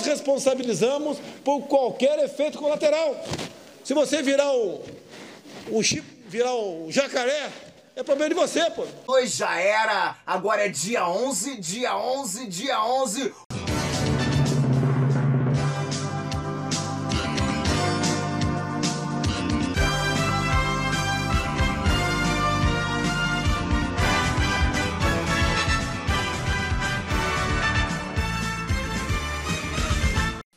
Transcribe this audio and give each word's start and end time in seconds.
nós 0.00 0.06
responsabilizamos 0.06 1.18
por 1.44 1.62
qualquer 1.62 2.18
efeito 2.20 2.58
colateral. 2.58 3.22
Se 3.84 3.92
você 3.92 4.22
virar 4.22 4.50
o, 4.52 4.82
o 5.70 5.82
chip, 5.82 6.04
virar 6.26 6.54
o 6.54 6.90
jacaré, 6.90 7.50
é 7.94 8.02
problema 8.02 8.30
de 8.30 8.40
você, 8.40 8.70
pô. 8.70 8.86
Hoje 9.06 9.38
já 9.38 9.58
era, 9.58 10.16
agora 10.26 10.64
é 10.64 10.68
dia 10.68 11.06
11, 11.06 11.56
dia 11.56 11.96
11, 11.96 12.46
dia 12.46 12.82
11. 12.84 13.32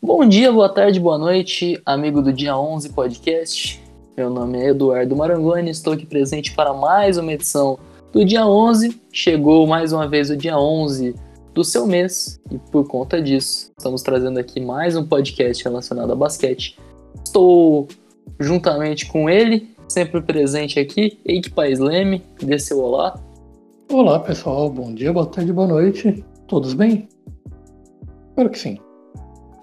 Bom 0.05 0.27
dia, 0.27 0.51
boa 0.51 0.67
tarde, 0.67 0.99
boa 0.99 1.17
noite, 1.17 1.81
amigo 1.85 2.21
do 2.21 2.33
Dia 2.33 2.57
11 2.57 2.89
Podcast. 2.89 3.81
Meu 4.17 4.29
nome 4.29 4.59
é 4.59 4.67
Eduardo 4.67 5.15
Marangoni, 5.15 5.69
estou 5.69 5.93
aqui 5.93 6.05
presente 6.05 6.53
para 6.53 6.73
mais 6.73 7.17
uma 7.17 7.31
edição 7.31 7.79
do 8.11 8.25
Dia 8.25 8.45
11. 8.45 9.01
Chegou 9.13 9.65
mais 9.65 9.93
uma 9.93 10.05
vez 10.05 10.29
o 10.29 10.35
dia 10.35 10.59
11 10.59 11.15
do 11.53 11.63
seu 11.63 11.87
mês 11.87 12.37
e 12.51 12.57
por 12.57 12.85
conta 12.85 13.21
disso, 13.21 13.71
estamos 13.77 14.01
trazendo 14.01 14.37
aqui 14.37 14.59
mais 14.59 14.97
um 14.97 15.05
podcast 15.05 15.63
relacionado 15.63 16.11
a 16.11 16.15
basquete. 16.15 16.77
Estou 17.25 17.87
juntamente 18.37 19.05
com 19.05 19.29
ele, 19.29 19.73
sempre 19.87 20.21
presente 20.21 20.81
aqui, 20.81 21.17
Eike 21.23 21.49
Paes 21.49 21.79
Leme, 21.79 22.21
dê 22.41 22.59
seu 22.59 22.81
olá. 22.81 23.17
Olá 23.89 24.19
pessoal, 24.19 24.69
bom 24.69 24.93
dia, 24.93 25.13
boa 25.13 25.27
tarde, 25.27 25.53
boa 25.53 25.67
noite. 25.67 26.25
Todos 26.45 26.73
bem? 26.73 27.07
Espero 28.31 28.49
que 28.49 28.59
sim. 28.59 28.77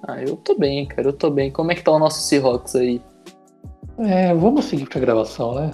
Ah, 0.06 0.22
eu 0.22 0.36
tô 0.36 0.56
bem, 0.58 0.86
cara, 0.86 1.08
eu 1.08 1.12
tô 1.12 1.30
bem. 1.30 1.50
Como 1.50 1.70
é 1.70 1.74
que 1.74 1.82
tá 1.82 1.90
o 1.92 1.98
nosso 1.98 2.20
Seahawks 2.20 2.74
aí? 2.76 3.02
É, 3.98 4.32
vamos 4.34 4.64
seguir 4.64 4.88
pra 4.88 5.00
gravação, 5.00 5.54
né? 5.54 5.70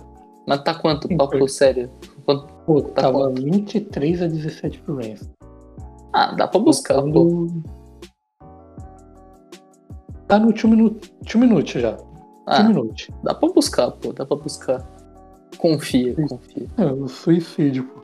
Mas 0.47 0.63
tá 0.63 0.75
quanto, 0.75 1.09
papo 1.17 1.49
sério? 1.49 1.91
Quanto, 2.25 2.47
Pô, 2.67 2.83
tá 2.83 3.03
tava 3.03 3.19
quanto? 3.19 3.43
23 3.43 4.23
a 4.23 4.27
17 4.27 4.79
pro 4.81 4.97
Rams. 4.97 5.29
Ah, 6.13 6.33
dá 6.35 6.47
pra 6.49 6.59
buscar, 6.61 7.03
pô. 7.03 7.13
Quando- 7.13 7.63
Tá 10.27 10.41
no 10.41 10.47
2 10.53 10.65
minute, 10.65 11.13
two 11.25 11.41
minute 11.41 11.81
já. 11.81 11.93
2 11.93 12.05
Ah, 12.47 12.63
minute. 12.65 13.15
dá 13.23 13.33
pra 13.33 13.49
buscar, 13.49 13.91
pô, 13.93 14.13
dá 14.13 14.27
pra 14.27 14.37
buscar. 14.37 14.85
Confia, 15.59 16.15
confia. 16.29 16.67
É, 16.79 16.85
o 16.87 17.07
suicídio, 17.07 17.85
pô. 17.85 18.01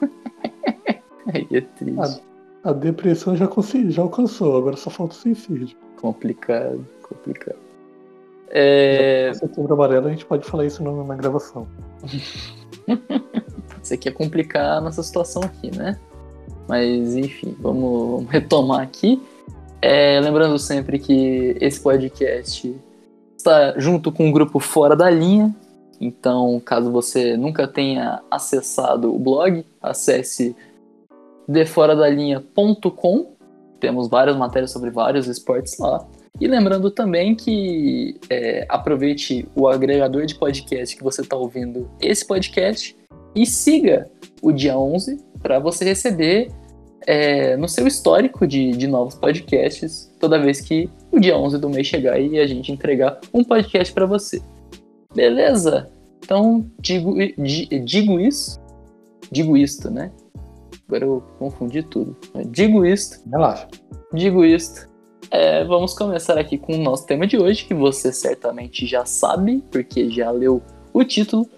Aí 1.34 1.46
é 1.52 1.60
triste. 1.60 2.22
A 2.66 2.72
depressão 2.72 3.36
já, 3.36 3.46
consegui, 3.46 3.92
já 3.92 4.02
alcançou, 4.02 4.56
agora 4.56 4.76
só 4.76 4.90
falta 4.90 5.14
o 5.14 5.16
suicídio. 5.16 5.76
Complicado, 6.00 6.84
complicado. 7.00 7.58
É, 8.48 9.30
Setembro 9.34 9.72
amarelo, 9.74 10.08
a 10.08 10.10
gente 10.10 10.26
pode 10.26 10.44
falar 10.44 10.66
isso 10.66 10.82
na, 10.82 11.14
gravação. 11.14 11.68
você 13.80 13.96
quer 13.96 14.10
complicar 14.10 14.78
a 14.78 14.80
nossa 14.80 15.00
situação 15.04 15.44
aqui, 15.44 15.70
né? 15.76 15.96
Mas 16.66 17.14
enfim, 17.14 17.56
vamos, 17.60 18.10
vamos 18.10 18.30
retomar 18.32 18.80
aqui. 18.80 19.22
É, 19.80 20.18
lembrando 20.18 20.58
sempre 20.58 20.98
que 20.98 21.56
esse 21.60 21.78
podcast 21.78 22.74
está 23.36 23.78
junto 23.78 24.10
com 24.10 24.28
o 24.28 24.32
grupo 24.32 24.58
Fora 24.58 24.96
da 24.96 25.08
Linha. 25.08 25.54
Então, 26.00 26.60
caso 26.64 26.90
você 26.90 27.36
nunca 27.36 27.68
tenha 27.68 28.24
acessado 28.28 29.14
o 29.14 29.18
blog, 29.20 29.64
acesse 29.80 30.56
deforadalinha.com. 31.48 33.32
Temos 33.80 34.08
várias 34.08 34.36
matérias 34.36 34.70
sobre 34.70 34.90
vários 34.90 35.26
esportes 35.26 35.78
lá. 35.78 36.06
E 36.40 36.46
lembrando 36.46 36.90
também 36.90 37.34
que 37.34 38.18
é, 38.28 38.66
aproveite 38.68 39.48
o 39.54 39.68
agregador 39.68 40.26
de 40.26 40.34
podcast 40.34 40.94
que 40.96 41.02
você 41.02 41.22
está 41.22 41.36
ouvindo 41.36 41.90
esse 42.00 42.26
podcast 42.26 42.96
e 43.34 43.46
siga 43.46 44.08
o 44.42 44.52
dia 44.52 44.78
11 44.78 45.18
para 45.42 45.58
você 45.58 45.84
receber 45.84 46.50
é, 47.06 47.56
no 47.56 47.68
seu 47.68 47.86
histórico 47.86 48.46
de, 48.46 48.72
de 48.72 48.86
novos 48.86 49.14
podcasts 49.14 50.12
toda 50.18 50.38
vez 50.38 50.60
que 50.60 50.90
o 51.10 51.18
dia 51.20 51.38
11 51.38 51.58
do 51.58 51.70
mês 51.70 51.86
chegar 51.86 52.18
e 52.20 52.38
a 52.38 52.46
gente 52.46 52.70
entregar 52.72 53.18
um 53.32 53.42
podcast 53.44 53.92
para 53.94 54.04
você. 54.04 54.42
Beleza? 55.14 55.88
Então, 56.22 56.66
digo, 56.80 57.14
di- 57.38 57.66
digo 57.84 58.18
isso, 58.20 58.60
digo 59.30 59.56
isto, 59.56 59.90
né? 59.90 60.10
Agora 60.88 61.04
eu 61.04 61.22
confundi 61.38 61.82
tudo. 61.82 62.16
Digo 62.48 62.84
isto, 62.84 63.20
Relaxa. 63.28 63.68
digo 64.12 64.44
isto. 64.44 64.88
É, 65.30 65.64
vamos 65.64 65.92
começar 65.94 66.38
aqui 66.38 66.56
com 66.56 66.74
o 66.74 66.78
nosso 66.78 67.06
tema 67.06 67.26
de 67.26 67.36
hoje, 67.36 67.64
que 67.64 67.74
você 67.74 68.12
certamente 68.12 68.86
já 68.86 69.04
sabe, 69.04 69.62
porque 69.70 70.08
já 70.08 70.30
leu 70.30 70.62
o 70.92 71.02
título, 71.02 71.48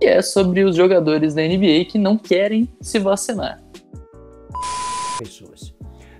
que 0.00 0.06
é 0.06 0.22
sobre 0.22 0.64
os 0.64 0.74
jogadores 0.74 1.34
da 1.34 1.42
NBA 1.42 1.84
que 1.90 1.98
não 1.98 2.16
querem 2.16 2.68
se 2.80 2.98
vacinar. 2.98 3.62
pessoas. 5.18 5.74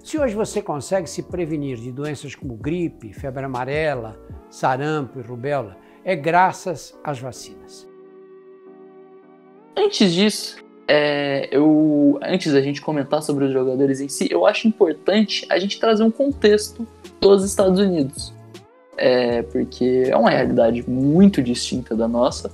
Se 0.04 0.18
hoje 0.18 0.34
você 0.34 0.60
consegue 0.60 1.08
se 1.08 1.22
prevenir 1.22 1.78
de 1.78 1.92
doenças 1.92 2.34
como 2.34 2.54
gripe, 2.56 3.12
febre 3.12 3.44
amarela, 3.44 4.18
sarampo 4.50 5.18
e 5.18 5.22
rubéola, 5.22 5.76
é 6.04 6.16
graças 6.16 6.98
às 7.04 7.18
vacinas. 7.18 7.88
Antes 9.76 10.12
disso, 10.12 10.56
é, 10.90 11.48
eu, 11.52 12.18
antes 12.22 12.50
da 12.50 12.62
gente 12.62 12.80
comentar 12.80 13.22
sobre 13.22 13.44
os 13.44 13.52
jogadores 13.52 14.00
em 14.00 14.08
si, 14.08 14.26
eu 14.30 14.46
acho 14.46 14.66
importante 14.66 15.46
a 15.50 15.58
gente 15.58 15.78
trazer 15.78 16.02
um 16.02 16.10
contexto 16.10 16.88
dos 17.20 17.44
Estados 17.44 17.78
Unidos. 17.78 18.32
É, 18.96 19.42
porque 19.42 20.04
é 20.08 20.16
uma 20.16 20.30
realidade 20.30 20.82
muito 20.90 21.40
distinta 21.40 21.94
da 21.94 22.08
nossa 22.08 22.50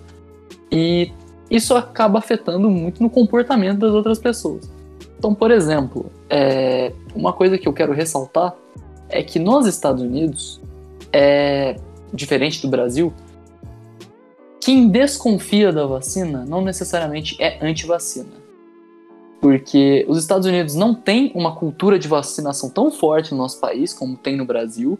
e 0.71 1.11
isso 1.51 1.75
acaba 1.75 2.19
afetando 2.19 2.69
muito 2.69 3.03
no 3.03 3.09
comportamento 3.09 3.79
das 3.79 3.93
outras 3.93 4.19
pessoas. 4.19 4.69
Então, 5.17 5.35
por 5.35 5.51
exemplo, 5.51 6.11
é, 6.29 6.93
uma 7.15 7.33
coisa 7.33 7.57
que 7.57 7.67
eu 7.67 7.73
quero 7.73 7.93
ressaltar 7.93 8.55
é 9.09 9.23
que 9.23 9.39
nos 9.39 9.67
Estados 9.67 10.03
Unidos, 10.03 10.61
é, 11.13 11.77
diferente 12.13 12.61
do 12.61 12.69
Brasil, 12.69 13.11
quem 14.65 14.89
desconfia 14.89 15.71
da 15.71 15.85
vacina 15.85 16.45
não 16.47 16.63
necessariamente 16.63 17.37
é 17.39 17.59
anti-vacina. 17.61 18.33
Porque 19.39 20.07
os 20.09 20.17
Estados 20.19 20.47
Unidos 20.47 20.75
não 20.75 20.95
têm 20.95 21.31
uma 21.35 21.55
cultura 21.55 21.99
de 21.99 22.09
vacinação 22.09 22.71
tão 22.71 22.91
forte 22.91 23.33
no 23.33 23.37
nosso 23.37 23.61
país 23.61 23.93
como 23.93 24.17
tem 24.17 24.37
no 24.37 24.47
Brasil. 24.47 24.99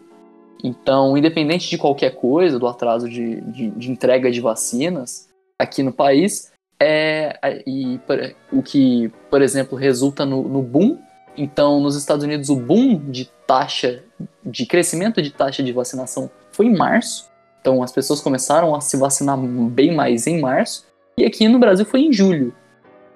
Então, 0.63 1.17
independente 1.17 1.67
de 1.67 1.79
qualquer 1.79 2.11
coisa, 2.11 2.59
do 2.59 2.67
atraso 2.67 3.09
de, 3.09 3.41
de, 3.41 3.71
de 3.71 3.91
entrega 3.91 4.29
de 4.29 4.39
vacinas 4.39 5.27
aqui 5.57 5.81
no 5.81 5.91
país, 5.91 6.51
é, 6.79 7.63
e 7.65 7.97
por- 8.05 8.35
o 8.51 8.61
que, 8.61 9.11
por 9.31 9.41
exemplo, 9.41 9.75
resulta 9.75 10.25
no, 10.25 10.47
no 10.47 10.61
boom. 10.61 10.99
Então, 11.35 11.79
nos 11.79 11.95
Estados 11.95 12.23
Unidos, 12.23 12.49
o 12.49 12.55
boom 12.55 13.09
de 13.09 13.31
taxa, 13.47 14.03
de 14.45 14.65
crescimento 14.67 15.23
de 15.23 15.31
taxa 15.31 15.63
de 15.63 15.71
vacinação 15.71 16.29
foi 16.51 16.67
em 16.67 16.75
março. 16.75 17.33
Então 17.65 17.81
as 17.81 17.91
pessoas 17.91 18.21
começaram 18.21 18.75
a 18.75 18.79
se 18.79 18.95
vacinar 18.95 19.35
bem 19.39 19.91
mais 19.91 20.27
em 20.27 20.39
março 20.39 20.85
e 21.17 21.25
aqui 21.25 21.47
no 21.47 21.57
Brasil 21.57 21.83
foi 21.83 22.01
em 22.01 22.13
julho. 22.13 22.53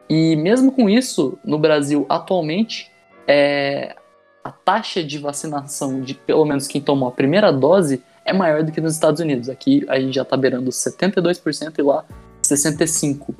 E 0.09 0.35
mesmo 0.37 0.71
com 0.71 0.89
isso, 0.89 1.37
no 1.45 1.59
Brasil 1.59 2.03
atualmente, 2.09 2.89
é, 3.27 3.95
a 4.43 4.49
taxa 4.49 5.03
de 5.03 5.19
vacinação 5.19 6.01
de 6.01 6.15
pelo 6.15 6.45
menos 6.45 6.67
quem 6.67 6.81
tomou 6.81 7.09
a 7.09 7.11
primeira 7.11 7.51
dose 7.51 8.01
é 8.25 8.33
maior 8.33 8.63
do 8.63 8.71
que 8.71 8.81
nos 8.81 8.95
Estados 8.95 9.21
Unidos. 9.21 9.49
Aqui 9.49 9.85
a 9.87 9.99
gente 9.99 10.15
já 10.15 10.23
está 10.23 10.35
beirando 10.35 10.71
72% 10.71 11.75
e 11.77 11.81
lá 11.83 12.03
65%. 12.41 13.35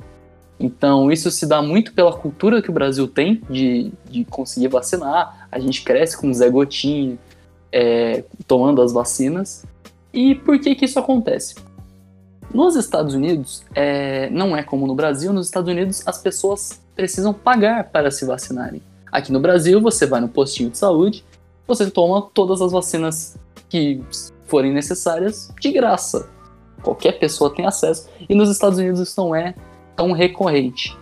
Então 0.60 1.10
isso 1.10 1.28
se 1.32 1.44
dá 1.44 1.60
muito 1.60 1.92
pela 1.92 2.12
cultura 2.12 2.62
que 2.62 2.70
o 2.70 2.72
Brasil 2.72 3.08
tem 3.08 3.42
de, 3.50 3.90
de 4.08 4.24
conseguir 4.26 4.68
vacinar. 4.68 5.48
A 5.50 5.58
gente 5.58 5.82
cresce 5.82 6.16
com 6.16 6.32
Zé 6.32 6.48
Gotinha, 6.48 7.18
é, 7.72 8.22
tomando 8.46 8.80
as 8.80 8.92
vacinas. 8.92 9.64
E 10.12 10.34
por 10.34 10.58
que 10.58 10.74
que 10.74 10.84
isso 10.84 10.98
acontece? 10.98 11.54
Nos 12.52 12.74
Estados 12.74 13.14
Unidos, 13.14 13.62
é, 13.74 14.28
não 14.30 14.56
é 14.56 14.62
como 14.62 14.86
no 14.86 14.94
Brasil, 14.94 15.32
nos 15.32 15.46
Estados 15.46 15.70
Unidos 15.70 16.02
as 16.06 16.18
pessoas 16.18 16.80
precisam 16.96 17.32
pagar 17.32 17.90
para 17.90 18.10
se 18.10 18.24
vacinarem. 18.24 18.82
Aqui 19.10 19.32
no 19.32 19.40
Brasil, 19.40 19.80
você 19.80 20.06
vai 20.06 20.20
no 20.20 20.28
postinho 20.28 20.70
de 20.70 20.78
saúde, 20.78 21.24
você 21.66 21.88
toma 21.90 22.28
todas 22.34 22.60
as 22.60 22.72
vacinas 22.72 23.36
que 23.68 24.02
forem 24.46 24.72
necessárias 24.72 25.52
de 25.60 25.70
graça. 25.70 26.28
Qualquer 26.82 27.18
pessoa 27.18 27.54
tem 27.54 27.66
acesso. 27.66 28.08
E 28.28 28.34
nos 28.34 28.50
Estados 28.50 28.78
Unidos 28.78 29.00
isso 29.00 29.20
não 29.20 29.34
é 29.34 29.54
tão 29.94 30.12
recorrente. 30.12 30.96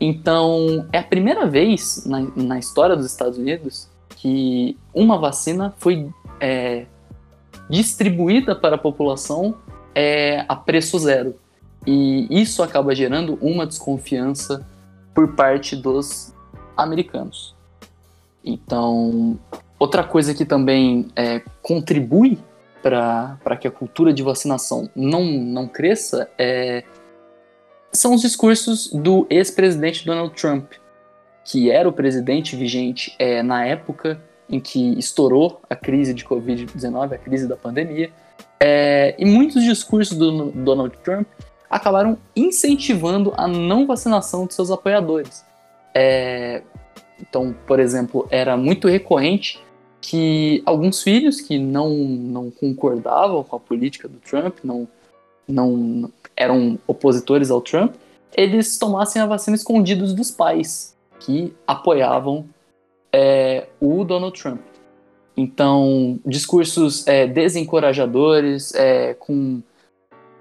Então, 0.00 0.86
é 0.92 0.98
a 0.98 1.02
primeira 1.02 1.46
vez 1.46 2.04
na, 2.06 2.20
na 2.34 2.58
história 2.58 2.96
dos 2.96 3.06
Estados 3.06 3.38
Unidos 3.38 3.88
que 4.16 4.76
uma 4.94 5.18
vacina 5.18 5.74
foi 5.78 6.08
é, 6.40 6.86
distribuída 7.68 8.54
para 8.54 8.76
a 8.76 8.78
população 8.78 9.56
é, 9.94 10.44
a 10.48 10.56
preço 10.56 10.98
zero. 10.98 11.34
E 11.86 12.26
isso 12.30 12.62
acaba 12.62 12.94
gerando 12.94 13.38
uma 13.40 13.66
desconfiança 13.66 14.66
por 15.14 15.34
parte 15.34 15.76
dos 15.76 16.34
americanos. 16.76 17.54
Então, 18.44 19.38
outra 19.78 20.02
coisa 20.02 20.34
que 20.34 20.44
também 20.44 21.08
é, 21.14 21.40
contribui 21.62 22.38
para 22.82 23.56
que 23.58 23.66
a 23.66 23.70
cultura 23.70 24.12
de 24.12 24.22
vacinação 24.22 24.90
não, 24.94 25.24
não 25.24 25.66
cresça 25.66 26.28
é, 26.36 26.84
são 27.90 28.14
os 28.14 28.20
discursos 28.20 28.90
do 28.92 29.26
ex-presidente 29.30 30.04
Donald 30.04 30.34
Trump, 30.34 30.72
que 31.44 31.70
era 31.70 31.88
o 31.88 31.92
presidente 31.92 32.56
vigente 32.56 33.14
é, 33.18 33.42
na 33.42 33.64
época 33.64 34.20
em 34.48 34.60
que 34.60 34.98
estourou 34.98 35.60
a 35.68 35.74
crise 35.74 36.12
de 36.14 36.24
Covid-19, 36.24 37.12
a 37.12 37.18
crise 37.18 37.46
da 37.46 37.56
pandemia. 37.56 38.10
É, 38.60 39.14
e 39.18 39.24
muitos 39.24 39.62
discursos 39.62 40.16
do 40.16 40.50
Donald 40.50 40.96
Trump 41.02 41.26
acabaram 41.68 42.16
incentivando 42.36 43.32
a 43.36 43.48
não 43.48 43.86
vacinação 43.86 44.46
de 44.46 44.54
seus 44.54 44.70
apoiadores. 44.70 45.44
É, 45.94 46.62
então, 47.20 47.54
por 47.66 47.80
exemplo, 47.80 48.26
era 48.30 48.56
muito 48.56 48.88
recorrente 48.88 49.60
que 50.00 50.62
alguns 50.66 51.02
filhos 51.02 51.40
que 51.40 51.58
não, 51.58 51.90
não 51.90 52.50
concordavam 52.50 53.42
com 53.42 53.56
a 53.56 53.60
política 53.60 54.06
do 54.06 54.18
Trump, 54.18 54.58
não, 54.62 54.86
não 55.48 56.10
eram 56.36 56.78
opositores 56.86 57.50
ao 57.50 57.60
Trump, 57.60 57.94
eles 58.36 58.76
tomassem 58.78 59.22
a 59.22 59.26
vacina 59.26 59.56
escondidos 59.56 60.12
dos 60.12 60.30
pais 60.30 60.94
que 61.20 61.54
apoiavam 61.66 62.44
é, 63.14 63.68
o 63.80 64.02
Donald 64.02 64.36
Trump. 64.36 64.60
Então, 65.36 66.18
discursos 66.26 67.06
é, 67.06 67.28
desencorajadores, 67.28 68.74
é, 68.74 69.14
com 69.14 69.62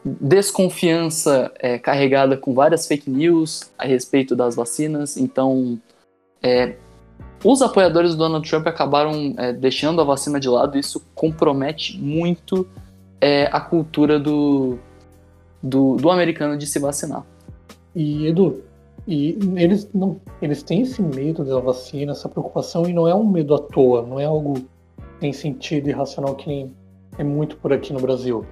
desconfiança 0.03 1.51
é, 1.59 1.77
carregada 1.77 2.35
com 2.35 2.53
várias 2.53 2.87
fake 2.87 3.09
news 3.09 3.71
a 3.77 3.85
respeito 3.85 4.35
das 4.35 4.55
vacinas. 4.55 5.17
Então, 5.17 5.79
é, 6.41 6.75
os 7.43 7.61
apoiadores 7.61 8.11
do 8.11 8.17
Donald 8.17 8.49
Trump 8.49 8.65
acabaram 8.65 9.35
é, 9.37 9.53
deixando 9.53 10.01
a 10.01 10.03
vacina 10.03 10.39
de 10.39 10.49
lado 10.49 10.77
isso 10.77 11.05
compromete 11.13 11.97
muito 11.99 12.67
a 13.53 13.61
cultura 13.61 14.19
do, 14.19 14.77
do, 15.61 15.95
do, 15.95 16.11
americano 16.11 16.57
de 16.57 16.67
se 16.67 16.77
vacinar. 16.77 17.23
E, 17.95 18.27
Edu, 18.27 18.61
e 19.07 19.37
eles, 19.55 19.89
não, 19.93 20.19
eles 20.41 20.63
têm 20.63 20.81
esse 20.81 21.01
medo 21.01 21.43
da 21.43 21.59
vacina, 21.59 22.13
essa 22.13 22.29
preocupação, 22.29 22.87
e 22.87 22.93
não 22.93 23.07
é 23.07 23.13
um 23.13 23.27
medo 23.27 23.53
à 23.53 23.59
toa, 23.59 24.01
não 24.01 24.19
é 24.19 24.25
algo 24.25 24.61
tem 25.19 25.31
sentido 25.31 25.87
e 25.87 25.91
racional 25.91 26.35
que 26.35 26.47
nem 26.47 26.73
é 27.17 27.23
muito 27.23 27.55
por 27.57 27.71
aqui 27.71 27.93
no 27.93 27.99
Brasil. 27.99 28.45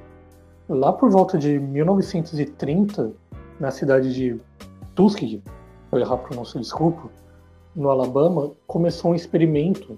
Lá 0.70 0.94
por 0.94 1.10
volta 1.10 1.38
de 1.38 1.60
1930, 1.60 3.12
na 3.60 3.72
cidade 3.72 4.14
de 4.14 4.40
Tuskegee, 4.96 5.42
vou 5.92 6.00
errar 6.00 6.16
a 6.16 6.18
pronúncia, 6.18 6.60
desculpa, 6.60 7.10
no 7.76 7.90
Alabama, 7.90 8.52
começou 8.68 9.12
um 9.12 9.16
experimento 9.16 9.98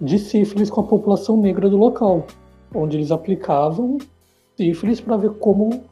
de 0.00 0.18
sífilis 0.18 0.70
com 0.70 0.82
a 0.82 0.84
população 0.84 1.36
negra 1.36 1.68
do 1.68 1.76
local, 1.76 2.26
onde 2.74 2.96
eles 2.96 3.10
aplicavam 3.10 3.98
sífilis 4.56 5.00
para 5.00 5.16
ver 5.16 5.30
como 5.34 5.82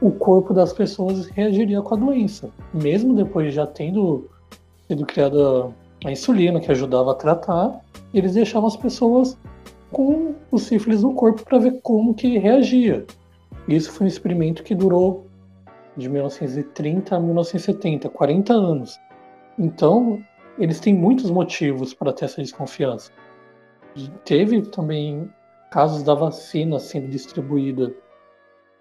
o 0.00 0.10
corpo 0.10 0.54
das 0.54 0.72
pessoas 0.72 1.26
reagiria 1.28 1.82
com 1.82 1.94
a 1.94 1.98
doença. 1.98 2.50
Mesmo 2.72 3.14
depois 3.14 3.48
de 3.48 3.52
já 3.52 3.66
tendo 3.66 4.28
sido 4.86 5.04
criada 5.04 5.70
a 6.04 6.10
insulina 6.10 6.60
que 6.60 6.70
ajudava 6.70 7.12
a 7.12 7.14
tratar, 7.14 7.80
eles 8.14 8.34
deixavam 8.34 8.68
as 8.68 8.76
pessoas 8.76 9.36
com 9.90 10.34
o 10.50 10.58
sífilis 10.58 11.02
no 11.02 11.14
corpo 11.14 11.44
para 11.44 11.58
ver 11.58 11.80
como 11.82 12.14
que 12.14 12.38
reagia. 12.38 13.04
Isso 13.66 13.90
foi 13.92 14.04
um 14.04 14.08
experimento 14.08 14.62
que 14.62 14.74
durou 14.74 15.26
de 15.96 16.08
1930 16.08 17.16
a 17.16 17.20
1970, 17.20 18.08
40 18.08 18.52
anos. 18.52 18.98
Então, 19.58 20.22
eles 20.58 20.78
têm 20.78 20.94
muitos 20.94 21.30
motivos 21.30 21.92
para 21.92 22.12
ter 22.12 22.26
essa 22.26 22.40
desconfiança. 22.40 23.10
Teve 24.24 24.62
também 24.62 25.28
casos 25.70 26.02
da 26.02 26.14
vacina 26.14 26.78
sendo 26.78 27.08
distribuída 27.08 27.92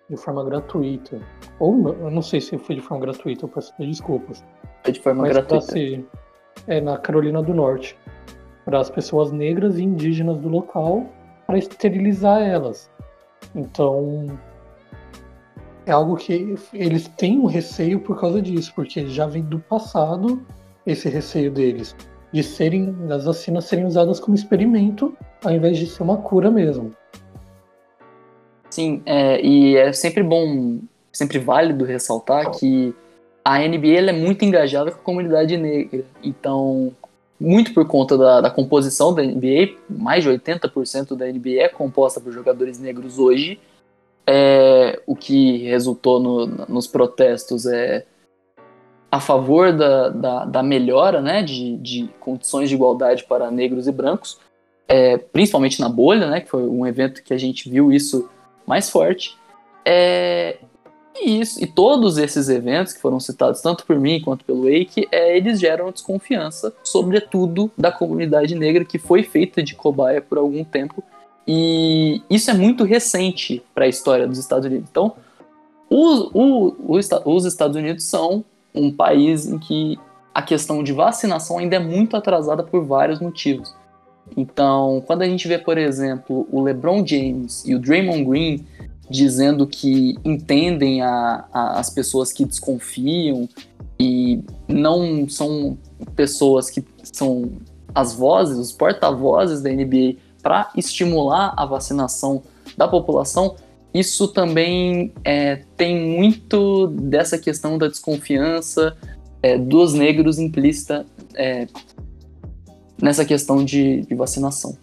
de 0.10 0.18
forma 0.18 0.44
gratuita. 0.44 1.20
Ou 1.60 1.76
não, 1.76 1.94
eu 1.94 2.12
não 2.12 2.22
sei 2.22 2.42
se 2.42 2.58
foi 2.58 2.76
de 2.76 2.82
forma 2.82 3.06
gratuita, 3.06 3.46
eu 3.46 3.50
peço 3.50 3.74
desculpas. 3.80 4.44
Foi 4.84 4.94
de 4.94 5.00
forma 5.00 5.24
Mas 5.24 5.34
gratuita. 5.34 5.66
Ser, 5.66 6.06
é 6.68 6.82
na 6.82 6.98
Carolina 6.98 7.42
do 7.42 7.54
Norte. 7.54 7.98
Para 8.66 8.80
as 8.80 8.90
pessoas 8.90 9.32
negras 9.32 9.78
e 9.78 9.84
indígenas 9.84 10.40
do 10.40 10.50
local, 10.50 11.06
para 11.46 11.58
esterilizar 11.58 12.42
elas. 12.42 12.92
Então, 13.56 14.28
é 15.86 15.92
algo 15.92 16.18
que 16.18 16.56
eles 16.74 17.08
têm 17.18 17.40
um 17.40 17.46
receio 17.46 18.00
por 18.00 18.20
causa 18.20 18.42
disso, 18.42 18.74
porque 18.76 19.08
já 19.08 19.26
vem 19.26 19.44
do 19.44 19.60
passado 19.60 20.42
esse 20.86 21.08
receio 21.10 21.52
deles 21.52 21.96
de 22.34 22.44
serem 22.44 22.96
as 23.10 23.26
vacinas 23.26 23.66
serem 23.66 23.86
usadas 23.86 24.20
como 24.20 24.36
experimento 24.36 25.18
ao 25.44 25.52
invés 25.52 25.78
de 25.78 25.88
ser 25.88 26.04
uma 26.04 26.18
cura 26.18 26.52
mesmo. 26.52 26.92
Sim, 28.78 29.02
é, 29.08 29.44
e 29.44 29.76
é 29.76 29.92
sempre 29.92 30.22
bom, 30.22 30.78
sempre 31.12 31.40
válido 31.40 31.84
ressaltar 31.84 32.52
que 32.52 32.94
a 33.44 33.58
NBA 33.58 34.12
é 34.12 34.12
muito 34.12 34.46
engajada 34.46 34.92
com 34.92 35.00
a 35.00 35.04
comunidade 35.04 35.58
negra. 35.58 36.06
Então, 36.24 36.94
muito 37.40 37.74
por 37.74 37.88
conta 37.88 38.16
da, 38.16 38.40
da 38.40 38.52
composição 38.52 39.16
da 39.16 39.24
NBA, 39.24 39.78
mais 39.90 40.24
de 40.24 40.30
80% 40.30 41.16
da 41.16 41.26
NBA 41.26 41.64
é 41.64 41.68
composta 41.68 42.22
por 42.22 42.32
jogadores 42.32 42.78
negros 42.78 43.18
hoje. 43.18 43.60
É, 44.28 45.02
o 45.08 45.16
que 45.16 45.58
resultou 45.64 46.20
no, 46.20 46.46
nos 46.70 46.86
protestos 46.86 47.66
é 47.66 48.06
a 49.10 49.20
favor 49.20 49.74
da, 49.74 50.10
da, 50.10 50.46
da 50.46 50.62
melhora 50.62 51.20
né, 51.20 51.42
de, 51.42 51.78
de, 51.78 52.10
condições 52.20 52.70
de 52.70 52.76
igualdade 52.76 53.24
para 53.24 53.50
negros 53.50 53.88
e 53.88 53.92
brancos, 53.92 54.38
é, 54.88 55.18
principalmente 55.18 55.80
na 55.80 55.90
bolha, 55.90 56.30
né, 56.30 56.42
que 56.42 56.50
foi 56.52 56.62
um 56.62 56.86
evento 56.86 57.24
que 57.24 57.34
a 57.34 57.40
gente 57.40 57.68
viu 57.68 57.92
isso 57.92 58.30
mais 58.68 58.90
forte. 58.90 59.38
É, 59.84 60.58
e, 61.16 61.40
isso, 61.40 61.64
e 61.64 61.66
todos 61.66 62.18
esses 62.18 62.50
eventos 62.50 62.94
que 62.94 63.02
foram 63.02 63.20
citados 63.20 63.62
tanto 63.62 63.86
por 63.86 64.00
mim 64.00 64.22
quanto 64.22 64.46
pelo 64.46 64.64
Wake, 64.64 65.08
é, 65.12 65.36
eles 65.38 65.60
geram 65.60 65.92
desconfiança, 65.92 66.74
sobretudo 66.84 67.72
da 67.78 67.92
comunidade 67.92 68.54
negra 68.54 68.86
que 68.86 69.00
foi 69.00 69.24
feita 69.24 69.64
de 69.64 69.74
cobaia 69.74 70.22
por 70.22 70.38
algum 70.38 70.64
tempo. 70.64 71.04
E 71.48 72.22
isso 72.30 72.52
é 72.52 72.54
muito 72.54 72.84
recente 72.84 73.64
para 73.74 73.86
a 73.86 73.88
história 73.88 74.28
dos 74.28 74.38
Estados 74.38 74.66
Unidos. 74.66 74.90
Então, 74.92 75.16
os, 75.90 77.46
Estados 77.46 77.78
Unidos 77.78 78.04
são 78.04 78.44
um 78.76 78.92
país 78.92 79.48
em 79.48 79.58
que 79.58 79.98
a 80.34 80.42
questão 80.42 80.84
de 80.84 80.92
vacinação 80.92 81.58
ainda 81.58 81.78
é 81.78 81.80
muito 81.80 82.18
atrasada 82.18 82.64
por 82.64 82.84
vários 82.84 83.20
motivos. 83.22 83.74
Então, 84.36 85.04
quando 85.06 85.22
a 85.22 85.26
gente 85.26 85.48
vê, 85.48 85.58
por 85.58 85.78
exemplo, 85.78 86.48
o 86.52 86.62
LeBron 86.62 87.06
James 87.06 87.64
e 87.66 87.74
o 87.74 87.80
Draymond 87.80 88.24
Green 88.26 88.66
dizendo 89.10 89.66
que 89.66 90.16
entendem 90.24 91.02
a, 91.02 91.46
a, 91.54 91.80
as 91.80 91.90
pessoas 91.90 92.34
que 92.34 92.46
desconfiam 92.46 93.48
e 94.00 94.44
não 94.68 95.28
são 95.30 95.78
pessoas 96.16 96.70
que 96.70 96.84
são 97.04 97.52
as 97.96 98.14
vozes, 98.14 98.58
os 98.58 98.72
porta-vozes 98.72 99.62
da 99.62 99.72
NBA 99.72 100.18
para 100.44 100.72
estimular 100.76 101.54
a 101.58 101.66
vacinação 101.66 102.44
da 102.78 102.88
população, 102.88 103.56
isso 103.94 104.28
também 104.28 105.12
é, 105.24 105.64
tem 105.76 106.16
muito 106.16 106.88
dessa 106.88 107.38
questão 107.38 107.78
da 107.78 107.88
desconfiança 107.88 108.96
é, 109.42 109.58
dos 109.58 109.94
negros 109.94 110.38
implícita 110.38 111.06
é, 111.34 111.68
nessa 113.02 113.26
questão 113.26 113.64
de, 113.64 114.02
de, 114.02 114.16
vacinação. 114.16 114.76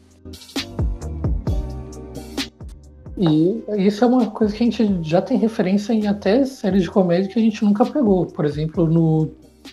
E 3.16 3.62
isso 3.78 4.04
é 4.04 4.06
uma 4.06 4.26
coisa 4.26 4.54
que 4.54 4.62
a 4.62 4.66
gente 4.66 4.98
já 5.02 5.22
tem 5.22 5.38
referência 5.38 5.92
em 5.92 6.06
até 6.06 6.44
séries 6.44 6.82
de 6.82 6.90
comédia 6.90 7.30
que 7.30 7.38
a 7.38 7.42
gente 7.42 7.64
nunca 7.64 7.84
pegou. 7.84 8.26
Por 8.26 8.44
exemplo, 8.44 8.86
no 8.86 9.30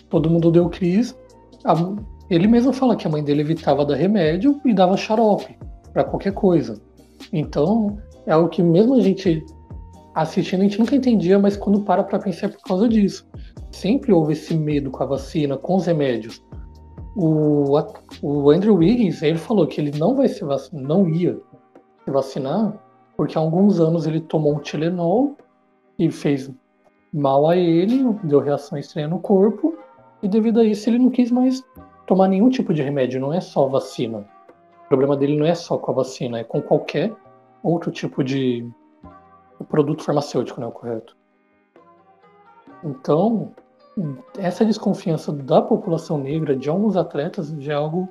Todo 0.08 0.30
Mundo 0.30 0.50
Deu 0.50 0.68
Cris, 0.68 1.16
a, 1.64 1.74
ele 2.30 2.46
mesmo 2.46 2.72
fala 2.72 2.96
que 2.96 3.06
a 3.06 3.10
mãe 3.10 3.22
dele 3.22 3.42
evitava 3.42 3.84
dar 3.84 3.96
remédio 3.96 4.60
e 4.64 4.72
dava 4.72 4.96
xarope 4.96 5.56
para 5.92 6.04
qualquer 6.04 6.32
coisa. 6.32 6.80
Então, 7.32 7.98
é 8.26 8.32
algo 8.32 8.48
que 8.48 8.62
mesmo 8.62 8.94
a 8.94 9.00
gente 9.00 9.44
assistindo, 10.14 10.60
a 10.60 10.64
gente 10.64 10.78
nunca 10.78 10.94
entendia, 10.94 11.38
mas 11.38 11.56
quando 11.56 11.80
para 11.80 12.02
para 12.04 12.18
pensar 12.18 12.46
é 12.46 12.48
por 12.50 12.62
causa 12.62 12.88
disso. 12.88 13.26
Sempre 13.70 14.12
houve 14.12 14.34
esse 14.34 14.54
medo 14.54 14.90
com 14.90 15.02
a 15.02 15.06
vacina, 15.06 15.56
com 15.56 15.76
os 15.76 15.86
remédios. 15.86 16.42
O, 17.14 17.78
o 18.22 18.50
Andrew 18.50 18.76
Wiggins, 18.76 19.22
ele 19.22 19.38
falou 19.38 19.66
que 19.66 19.80
ele 19.80 19.98
não 19.98 20.16
vai 20.16 20.28
se 20.28 20.44
vacinar, 20.44 20.82
não 20.82 21.08
ia 21.08 21.38
se 22.04 22.10
vacinar, 22.10 22.74
porque 23.16 23.36
há 23.36 23.40
alguns 23.40 23.80
anos 23.80 24.06
ele 24.06 24.20
tomou 24.20 24.54
um 24.54 24.58
Tilenol 24.58 25.36
e 25.98 26.10
fez 26.10 26.50
mal 27.12 27.48
a 27.48 27.56
ele, 27.56 28.02
deu 28.24 28.40
reação 28.40 28.78
estranha 28.78 29.08
no 29.08 29.18
corpo, 29.18 29.76
e 30.22 30.28
devido 30.28 30.60
a 30.60 30.64
isso 30.64 30.88
ele 30.88 30.98
não 30.98 31.10
quis 31.10 31.30
mais 31.30 31.62
tomar 32.06 32.28
nenhum 32.28 32.48
tipo 32.48 32.72
de 32.72 32.82
remédio, 32.82 33.20
não 33.20 33.32
é 33.32 33.40
só 33.40 33.68
vacina. 33.68 34.26
O 34.84 34.88
problema 34.88 35.16
dele 35.16 35.36
não 35.36 35.46
é 35.46 35.54
só 35.54 35.76
com 35.76 35.90
a 35.90 35.94
vacina, 35.94 36.38
é 36.38 36.44
com 36.44 36.62
qualquer 36.62 37.12
outro 37.62 37.90
tipo 37.90 38.24
de 38.24 38.66
produto 39.68 40.02
farmacêutico, 40.02 40.60
né, 40.60 40.66
o 40.66 40.72
correto. 40.72 41.16
Então, 42.84 43.52
essa 44.38 44.64
desconfiança 44.64 45.32
da 45.32 45.60
população 45.60 46.18
negra 46.18 46.56
de 46.56 46.68
alguns 46.68 46.96
atletas 46.96 47.52
é 47.60 47.72
algo 47.72 48.08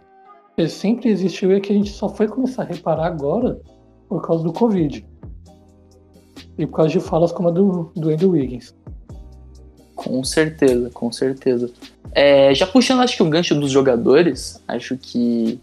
Ele 0.58 0.70
sempre 0.70 1.10
existiu 1.10 1.52
e 1.56 1.60
que 1.60 1.72
a 1.72 1.76
gente 1.76 1.92
só 1.92 2.08
foi 2.08 2.28
começar 2.28 2.64
a 2.64 2.66
reparar 2.66 3.08
agora 3.08 3.60
por 4.08 4.22
causa 4.22 4.44
do 4.44 4.54
Covid. 4.54 5.06
E 6.58 6.66
por 6.68 6.76
causa 6.76 6.92
de 6.92 7.00
falas 7.00 7.32
como 7.32 7.50
a 7.50 7.52
do, 7.52 7.92
do 7.96 8.10
Andrew 8.10 8.32
Wiggins. 8.32 8.76
Com 9.96 10.24
certeza, 10.24 10.90
com 10.92 11.12
certeza. 11.12 11.72
É, 12.14 12.54
já 12.54 12.68
puxando, 12.68 13.02
acho 13.02 13.16
que 13.16 13.24
o 13.24 13.30
gancho 13.30 13.56
dos 13.56 13.72
jogadores, 13.72 14.62
acho 14.68 14.98
que 14.98 15.60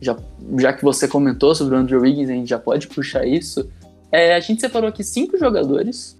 já, 0.00 0.16
já 0.58 0.72
que 0.72 0.82
você 0.82 1.06
comentou 1.06 1.54
sobre 1.54 1.74
o 1.74 1.78
Andrew 1.78 2.00
Wiggins, 2.00 2.28
a 2.28 2.32
gente 2.32 2.48
já 2.48 2.58
pode 2.58 2.88
puxar 2.88 3.26
isso. 3.26 3.68
É, 4.10 4.34
a 4.34 4.40
gente 4.40 4.60
separou 4.60 4.88
aqui 4.88 5.04
cinco 5.04 5.38
jogadores, 5.38 6.18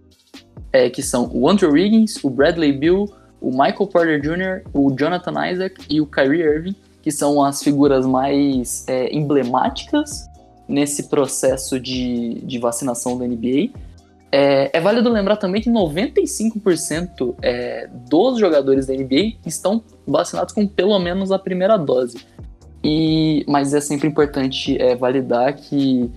é, 0.73 0.89
que 0.89 1.03
são 1.03 1.31
o 1.33 1.49
Andrew 1.49 1.73
Wiggins, 1.73 2.23
o 2.23 2.31
Bradley 2.31 2.73
Bill, 2.73 3.11
o 3.43 3.51
Michael 3.51 3.87
Porter 3.89 4.21
Jr., 4.21 4.63
o 4.73 4.95
Jonathan 4.97 5.51
Isaac 5.51 5.85
e 5.91 6.01
o 6.01 6.07
Kyrie 6.07 6.43
Irving, 6.43 6.77
que 7.03 7.11
são 7.11 7.43
as 7.43 7.63
figuras 7.63 8.07
mais 8.07 8.87
é, 8.89 9.15
emblemáticas 9.15 10.29
nesse 10.69 11.09
processo 11.09 11.79
de, 11.81 12.41
de 12.45 12.59
vacinação 12.59 13.19
da 13.19 13.27
NBA. 13.27 13.71
É, 14.31 14.71
é, 14.73 14.81
válido 14.81 15.11
lembrar 15.11 15.37
também 15.37 15.61
que 15.61 15.69
95% 15.69 17.35
é, 17.43 17.89
dos 18.09 18.39
jogadores 18.39 18.87
da 18.87 18.95
NBA 18.95 19.35
estão 19.45 19.83
vacinados 20.07 20.55
com 20.55 20.67
pelo 20.67 20.99
menos 20.99 21.31
a 21.31 21.39
primeira 21.39 21.77
dose. 21.77 22.25
E, 22.83 23.45
mas 23.47 23.75
é 23.75 23.81
sempre 23.81 24.09
importante 24.09 24.81
é, 24.81 24.97
validar 24.97 25.55
que, 25.55 26.11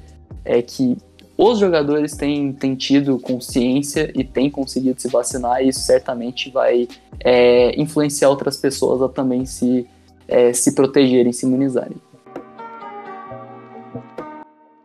é, 0.46 0.62
que 0.62 0.96
os 1.38 1.60
jogadores 1.60 2.16
têm, 2.16 2.54
têm 2.54 2.76
tido 2.76 3.20
consciência 3.20 4.12
e 4.16 4.24
têm 4.24 4.50
conseguido 4.50 5.02
se 5.02 5.10
vacinar, 5.10 5.62
e 5.62 5.70
isso 5.70 5.82
certamente 5.82 6.50
vai 6.50 6.88
é, 7.20 7.80
influenciar 7.80 8.30
outras 8.30 8.58
pessoas 8.58 9.02
a 9.02 9.10
também 9.10 9.46
se, 9.46 9.88
é, 10.28 10.54
se 10.54 10.74
protegerem, 10.74 11.34
se 11.34 11.46
imunizarem. 11.46 11.98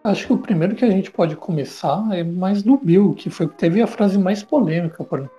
Acho 0.03 0.27
que 0.27 0.33
o 0.33 0.39
primeiro 0.39 0.75
que 0.75 0.85
a 0.85 0.91
gente 0.91 1.11
pode 1.11 1.37
começar 1.37 2.09
é 2.13 2.25
mais 2.25 2.63
do 2.63 2.77
Bill, 2.77 3.15
que 3.15 3.29
foi 3.29 3.47
teve 3.47 3.83
a 3.83 3.87
frase 3.87 4.19
mais 4.19 4.43
polêmica 4.43 5.05
por, 5.05 5.31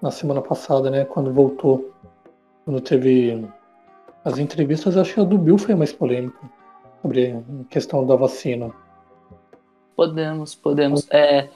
na 0.00 0.10
semana 0.10 0.40
passada, 0.40 0.90
né? 0.90 1.04
Quando 1.04 1.32
voltou. 1.32 1.92
Quando 2.64 2.80
teve 2.80 3.44
as 4.24 4.38
entrevistas, 4.38 4.96
acho 4.96 5.12
que 5.12 5.20
a 5.20 5.24
do 5.24 5.36
Bill 5.36 5.58
foi 5.58 5.74
a 5.74 5.76
mais 5.76 5.92
polêmica 5.92 6.40
sobre 7.02 7.32
a 7.32 7.42
questão 7.68 8.06
da 8.06 8.16
vacina. 8.16 8.72
Podemos, 9.96 10.54
podemos. 10.54 11.06
É, 11.10 11.48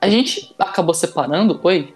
a 0.00 0.08
gente 0.08 0.54
acabou 0.58 0.94
separando. 0.94 1.58
Oi? 1.62 1.94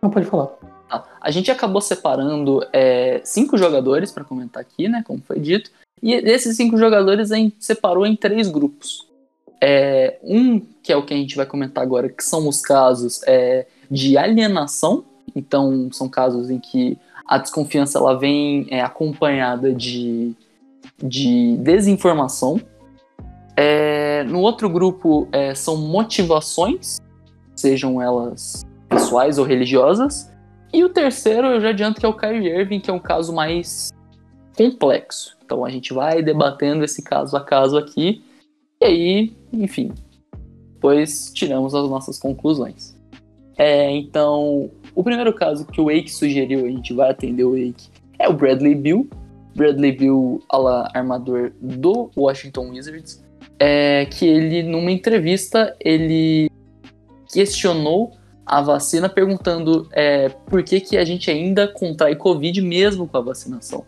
Não, 0.00 0.10
pode 0.10 0.26
falar. 0.26 0.48
Tá. 0.88 1.04
A 1.20 1.30
gente 1.30 1.50
acabou 1.50 1.80
separando 1.80 2.64
é, 2.72 3.20
cinco 3.24 3.56
jogadores 3.56 4.12
para 4.12 4.24
comentar 4.24 4.60
aqui, 4.60 4.88
né? 4.88 5.02
Como 5.06 5.20
foi 5.20 5.40
dito. 5.40 5.70
E 6.02 6.20
desses 6.20 6.56
cinco 6.56 6.76
jogadores 6.76 7.32
a 7.32 7.36
gente 7.36 7.56
separou 7.58 8.06
em 8.06 8.14
três 8.14 8.48
grupos. 8.48 9.06
É, 9.60 10.18
um, 10.22 10.60
que 10.82 10.92
é 10.92 10.96
o 10.96 11.04
que 11.04 11.14
a 11.14 11.16
gente 11.16 11.34
vai 11.34 11.46
comentar 11.46 11.82
agora, 11.82 12.08
que 12.08 12.22
são 12.22 12.46
os 12.46 12.60
casos 12.60 13.22
é, 13.26 13.66
de 13.90 14.16
alienação. 14.16 15.04
Então, 15.34 15.88
são 15.92 16.08
casos 16.08 16.50
em 16.50 16.58
que 16.58 16.98
a 17.26 17.38
desconfiança 17.38 17.98
ela 17.98 18.16
vem 18.16 18.66
é, 18.70 18.80
acompanhada 18.80 19.72
de, 19.72 20.32
de 21.02 21.56
desinformação. 21.56 22.60
É, 23.56 24.22
no 24.24 24.40
outro 24.40 24.68
grupo 24.68 25.28
é, 25.32 25.54
são 25.54 25.76
motivações, 25.76 26.98
sejam 27.54 28.00
elas 28.00 28.62
pessoais 28.88 29.38
ou 29.38 29.44
religiosas. 29.44 30.30
E 30.72 30.84
o 30.84 30.88
terceiro 30.88 31.46
eu 31.46 31.60
já 31.60 31.70
adianto 31.70 31.98
que 31.98 32.06
é 32.06 32.08
o 32.08 32.16
Kyrie 32.16 32.48
Irving, 32.48 32.80
que 32.80 32.90
é 32.90 32.92
um 32.92 32.98
caso 32.98 33.32
mais 33.32 33.90
complexo. 34.56 35.36
Então 35.44 35.64
a 35.64 35.70
gente 35.70 35.94
vai 35.94 36.22
debatendo 36.22 36.84
esse 36.84 37.02
caso 37.02 37.36
a 37.36 37.40
caso 37.40 37.78
aqui, 37.78 38.22
e 38.80 38.84
aí, 38.84 39.36
enfim, 39.52 39.92
depois 40.74 41.32
tiramos 41.32 41.74
as 41.74 41.88
nossas 41.88 42.18
conclusões. 42.18 42.94
É, 43.56 43.90
então, 43.90 44.70
o 44.94 45.02
primeiro 45.02 45.32
caso 45.32 45.66
que 45.66 45.80
o 45.80 45.86
Wake 45.86 46.10
sugeriu, 46.10 46.66
a 46.66 46.68
gente 46.68 46.92
vai 46.92 47.10
atender 47.10 47.44
o 47.44 47.52
Wake, 47.52 47.88
é 48.18 48.28
o 48.28 48.34
Bradley 48.34 48.74
Bill. 48.74 49.08
Bradley 49.54 49.92
Bill, 49.92 50.42
ala 50.50 50.90
armador 50.92 51.52
do 51.58 52.10
Washington 52.14 52.68
Wizards, 52.70 53.24
é 53.58 54.06
que 54.06 54.26
ele, 54.26 54.62
numa 54.62 54.90
entrevista, 54.90 55.74
ele 55.80 56.50
questionou 57.32 58.12
a 58.44 58.60
vacina 58.62 59.08
perguntando 59.08 59.88
é, 59.92 60.28
por 60.28 60.62
que, 60.62 60.80
que 60.80 60.96
a 60.96 61.04
gente 61.04 61.30
ainda 61.30 61.66
contrai 61.66 62.14
Covid 62.14 62.62
mesmo 62.62 63.08
com 63.08 63.16
a 63.16 63.20
vacinação. 63.20 63.84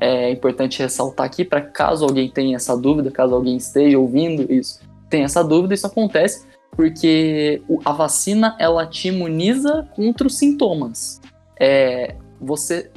É 0.00 0.30
importante 0.30 0.78
ressaltar 0.80 1.26
aqui 1.26 1.44
para 1.44 1.60
caso 1.60 2.06
alguém 2.06 2.30
tenha 2.30 2.56
essa 2.56 2.74
dúvida, 2.76 3.10
caso 3.10 3.34
alguém 3.34 3.56
esteja 3.56 3.98
ouvindo 3.98 4.50
isso, 4.50 4.80
tenha 5.10 5.26
essa 5.26 5.44
dúvida, 5.44 5.74
isso 5.74 5.86
acontece 5.86 6.46
porque 6.74 7.60
a 7.84 7.92
vacina 7.92 8.56
ela 8.58 8.86
te 8.86 9.08
imuniza 9.08 9.86
contra 9.94 10.26
os 10.26 10.38
sintomas. 10.38 11.20
É, 11.58 12.14
você, 12.40 12.90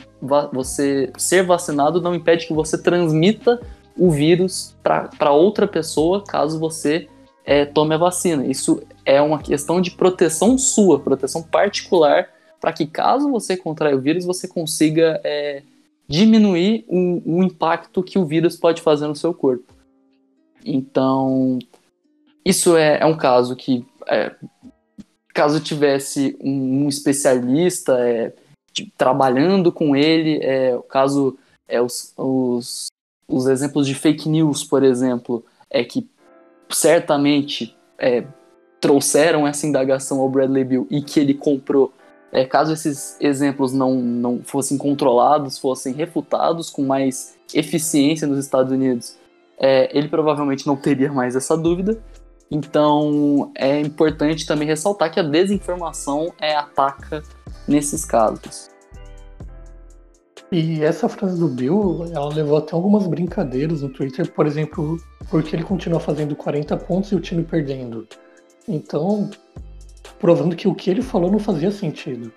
você 0.53 1.12
ser 1.17 1.43
vacinado 1.43 2.01
não 2.01 2.15
impede 2.15 2.48
que 2.48 2.53
você 2.53 2.82
transmita 2.82 3.60
o 3.98 4.12
vírus 4.12 4.76
para 4.82 5.32
outra 5.32 5.68
pessoa 5.68 6.24
caso 6.24 6.60
você 6.60 7.08
é, 7.46 7.66
tome 7.66 7.96
a 7.96 7.98
vacina. 7.98 8.46
Isso 8.46 8.82
é 9.06 9.22
uma 9.22 9.40
questão 9.40 9.82
de 9.82 9.92
proteção 9.92 10.58
sua, 10.58 11.00
proteção 11.00 11.44
particular, 11.44 12.30
para 12.60 12.74
que 12.74 12.86
caso 12.86 13.30
você 13.30 13.58
contraia 13.58 13.96
o 13.96 14.02
vírus, 14.02 14.26
você 14.26 14.48
consiga 14.48 15.20
é, 15.24 15.64
diminuir 16.08 16.86
o, 16.88 17.38
o 17.38 17.44
impacto 17.44 18.04
que 18.04 18.18
o 18.18 18.26
vírus 18.26 18.56
pode 18.56 18.82
fazer 18.82 19.08
no 19.08 19.16
seu 19.16 19.34
corpo. 19.34 19.74
Então, 20.66 21.60
isso 22.46 22.78
é, 22.78 23.00
é 23.00 23.06
um 23.06 23.18
caso 23.18 23.56
que, 23.56 23.86
é, 24.08 24.34
caso 25.34 25.60
tivesse 25.60 26.38
um, 26.42 26.86
um 26.86 26.90
especialista 26.90 28.00
é, 28.00 28.34
de, 28.72 28.92
trabalhando 28.98 29.72
com 29.72 29.96
ele, 29.96 30.40
é, 30.42 30.78
caso 30.90 31.38
é, 31.68 31.82
os, 31.82 32.14
os, 32.18 32.88
os, 33.36 33.48
exemplos 33.48 33.88
de 33.88 33.96
fake 33.96 34.30
news, 34.30 34.63
por 34.63 34.84
exemplo, 34.84 35.44
é 35.70 35.84
que 35.84 36.08
certamente 36.70 37.75
é, 37.98 38.24
trouxeram 38.80 39.48
essa 39.48 39.66
indagação 39.66 40.20
ao 40.20 40.30
Bradley 40.30 40.63
Bill 40.63 40.88
e 40.90 41.02
que 41.02 41.20
ele 41.20 41.34
comprou 41.34 41.94
é, 42.32 42.46
caso 42.46 42.74
esses 42.74 43.16
exemplos 43.22 43.74
não, 43.74 43.94
não 43.94 44.42
fossem 44.44 44.78
controlados, 44.78 45.60
fossem 45.60 45.94
refutados 45.94 46.70
com 46.70 46.84
mais 46.84 47.38
eficiência 47.54 48.28
nos 48.28 48.40
Estados 48.40 48.72
Unidos, 48.72 49.16
é, 49.58 49.96
ele 49.96 50.08
provavelmente 50.08 50.66
não 50.66 50.75
teria 50.75 51.12
mais 51.12 51.36
essa 51.36 51.56
dúvida. 51.56 52.02
Então 52.50 53.52
é 53.56 53.80
importante 53.80 54.46
também 54.46 54.68
ressaltar 54.68 55.12
que 55.12 55.20
a 55.20 55.24
desinformação 55.24 56.34
é 56.42 56.56
ataca 56.56 57.22
nesses 57.68 58.04
casos. 58.04 58.73
E 60.54 60.84
essa 60.84 61.10
frase 61.10 61.40
do 61.40 61.48
Bill, 61.48 62.06
ela 62.14 62.32
levou 62.32 62.58
até 62.58 62.76
algumas 62.76 63.08
brincadeiras 63.08 63.82
no 63.82 63.90
Twitter, 63.90 64.32
por 64.32 64.46
exemplo, 64.46 64.98
porque 65.32 65.56
ele 65.56 65.64
continua 65.64 66.00
fazendo 66.00 66.36
40 66.36 66.78
pontos 66.78 67.12
e 67.12 67.16
o 67.16 67.20
time 67.20 67.44
perdendo. 67.44 68.08
Então, 68.68 69.32
provando 70.20 70.56
que 70.56 70.68
o 70.68 70.76
que 70.76 70.92
ele 70.92 71.02
falou 71.02 71.32
não 71.32 71.40
fazia 71.40 71.72
sentido. 71.72 72.32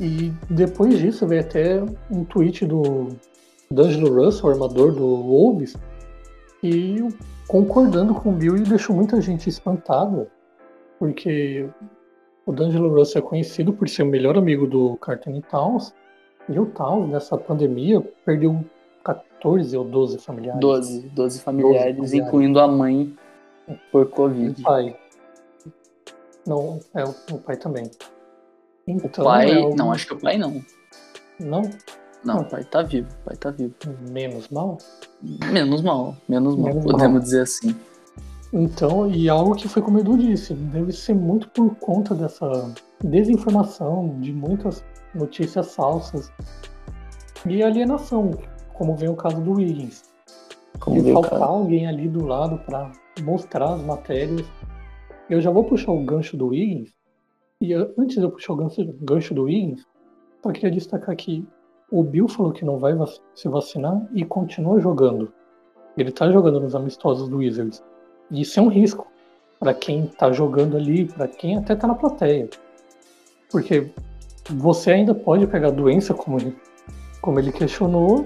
E 0.00 0.32
depois 0.48 0.98
disso 0.98 1.26
veio 1.26 1.42
até 1.42 1.84
um 2.10 2.24
tweet 2.24 2.64
do 2.64 3.08
D'Angelo 3.70 4.24
Russell, 4.24 4.48
armador 4.48 4.90
do 4.90 5.06
Wolves, 5.06 5.76
e 6.62 7.06
concordando 7.46 8.14
com 8.14 8.30
o 8.30 8.32
Bill 8.32 8.56
e 8.56 8.62
deixou 8.62 8.96
muita 8.96 9.20
gente 9.20 9.50
espantada, 9.50 10.26
porque 10.98 11.68
o 12.46 12.52
D'Angelo 12.52 12.88
Russell 12.88 13.20
é 13.20 13.28
conhecido 13.28 13.74
por 13.74 13.90
ser 13.90 14.04
o 14.04 14.06
melhor 14.06 14.38
amigo 14.38 14.66
do 14.66 14.96
Carter 14.96 15.38
Towns, 15.50 15.92
e 16.48 16.58
o 16.58 16.66
Towns, 16.66 17.10
nessa 17.10 17.36
pandemia, 17.38 18.00
perdeu 18.24 18.64
14 19.04 19.76
ou 19.76 19.84
12 19.84 20.18
familiares. 20.18 20.60
12, 20.60 21.00
12 21.10 21.40
familiares, 21.40 21.96
12 21.96 21.96
familiares. 21.96 22.14
incluindo 22.14 22.60
a 22.60 22.68
mãe 22.68 23.16
por 23.90 24.06
Covid. 24.06 24.60
O 24.60 24.64
pai. 24.64 24.96
Não, 26.46 26.80
é 26.94 27.04
o, 27.04 27.10
o 27.34 27.38
pai 27.38 27.56
também. 27.56 27.90
Então, 28.86 29.24
o 29.24 29.26
pai. 29.28 29.50
É 29.50 29.60
o... 29.60 29.74
Não, 29.74 29.92
acho 29.92 30.06
que 30.06 30.14
o 30.14 30.20
pai 30.20 30.36
não. 30.36 30.62
Não? 31.38 31.62
Não, 32.24 32.40
o 32.40 32.44
pai 32.44 32.64
tá 32.64 32.82
vivo. 32.82 33.08
O 33.22 33.24
pai 33.26 33.36
tá 33.36 33.50
vivo. 33.50 33.74
Menos 34.10 34.48
mal? 34.48 34.78
Menos 35.22 35.82
mal, 35.82 36.16
menos 36.28 36.56
mal, 36.56 36.66
menos 36.66 36.84
podemos 36.84 37.12
mal. 37.12 37.20
dizer 37.20 37.42
assim. 37.42 37.76
Então, 38.52 39.10
e 39.10 39.28
algo 39.30 39.54
que 39.54 39.66
foi 39.66 39.80
como 39.80 39.96
o 39.96 40.00
Edu 40.00 40.16
disse, 40.18 40.52
deve 40.52 40.92
ser 40.92 41.14
muito 41.14 41.48
por 41.48 41.74
conta 41.76 42.14
dessa 42.14 42.74
desinformação, 43.02 44.20
de 44.20 44.30
muitas 44.30 44.84
notícias 45.14 45.74
falsas 45.74 46.32
e 47.46 47.62
alienação, 47.62 48.30
como 48.74 48.96
vem 48.96 49.08
o 49.08 49.16
caso 49.16 49.40
do 49.40 49.52
Wiggins. 49.52 50.02
Como 50.80 51.12
faltar 51.12 51.42
alguém 51.42 51.86
ali 51.86 52.08
do 52.08 52.24
lado 52.26 52.58
para 52.58 52.90
mostrar 53.20 53.74
as 53.74 53.82
matérias 53.82 54.46
eu 55.32 55.40
já 55.40 55.50
vou 55.50 55.64
puxar 55.64 55.92
o 55.92 56.04
gancho 56.04 56.36
do 56.36 56.48
Wiggins. 56.48 56.92
E 57.58 57.72
antes 57.72 58.16
de 58.16 58.22
eu 58.22 58.30
puxar 58.30 58.52
o 58.52 58.56
gancho, 58.56 58.94
gancho 59.00 59.32
do 59.32 59.44
Wiggins, 59.44 59.86
só 60.42 60.52
queria 60.52 60.70
destacar 60.70 61.16
que 61.16 61.46
O 61.90 62.02
Bill 62.02 62.28
falou 62.28 62.52
que 62.52 62.64
não 62.64 62.78
vai 62.78 62.92
se 63.34 63.48
vacinar 63.48 64.06
e 64.14 64.24
continua 64.24 64.78
jogando. 64.78 65.32
Ele 65.96 66.12
tá 66.12 66.30
jogando 66.30 66.60
nos 66.60 66.74
amistosos 66.74 67.30
do 67.30 67.38
Wizards. 67.38 67.82
E 68.30 68.42
isso 68.42 68.60
é 68.60 68.62
um 68.62 68.68
risco 68.68 69.06
para 69.58 69.72
quem 69.72 70.06
tá 70.06 70.32
jogando 70.32 70.76
ali, 70.76 71.06
para 71.06 71.28
quem 71.28 71.56
até 71.56 71.76
tá 71.76 71.86
na 71.86 71.94
plateia. 71.94 72.50
Porque 73.50 73.90
você 74.50 74.92
ainda 74.92 75.14
pode 75.14 75.46
pegar 75.46 75.70
doença, 75.70 76.14
como 76.14 76.38
ele, 76.38 76.56
como 77.20 77.38
ele 77.38 77.52
questionou, 77.52 78.24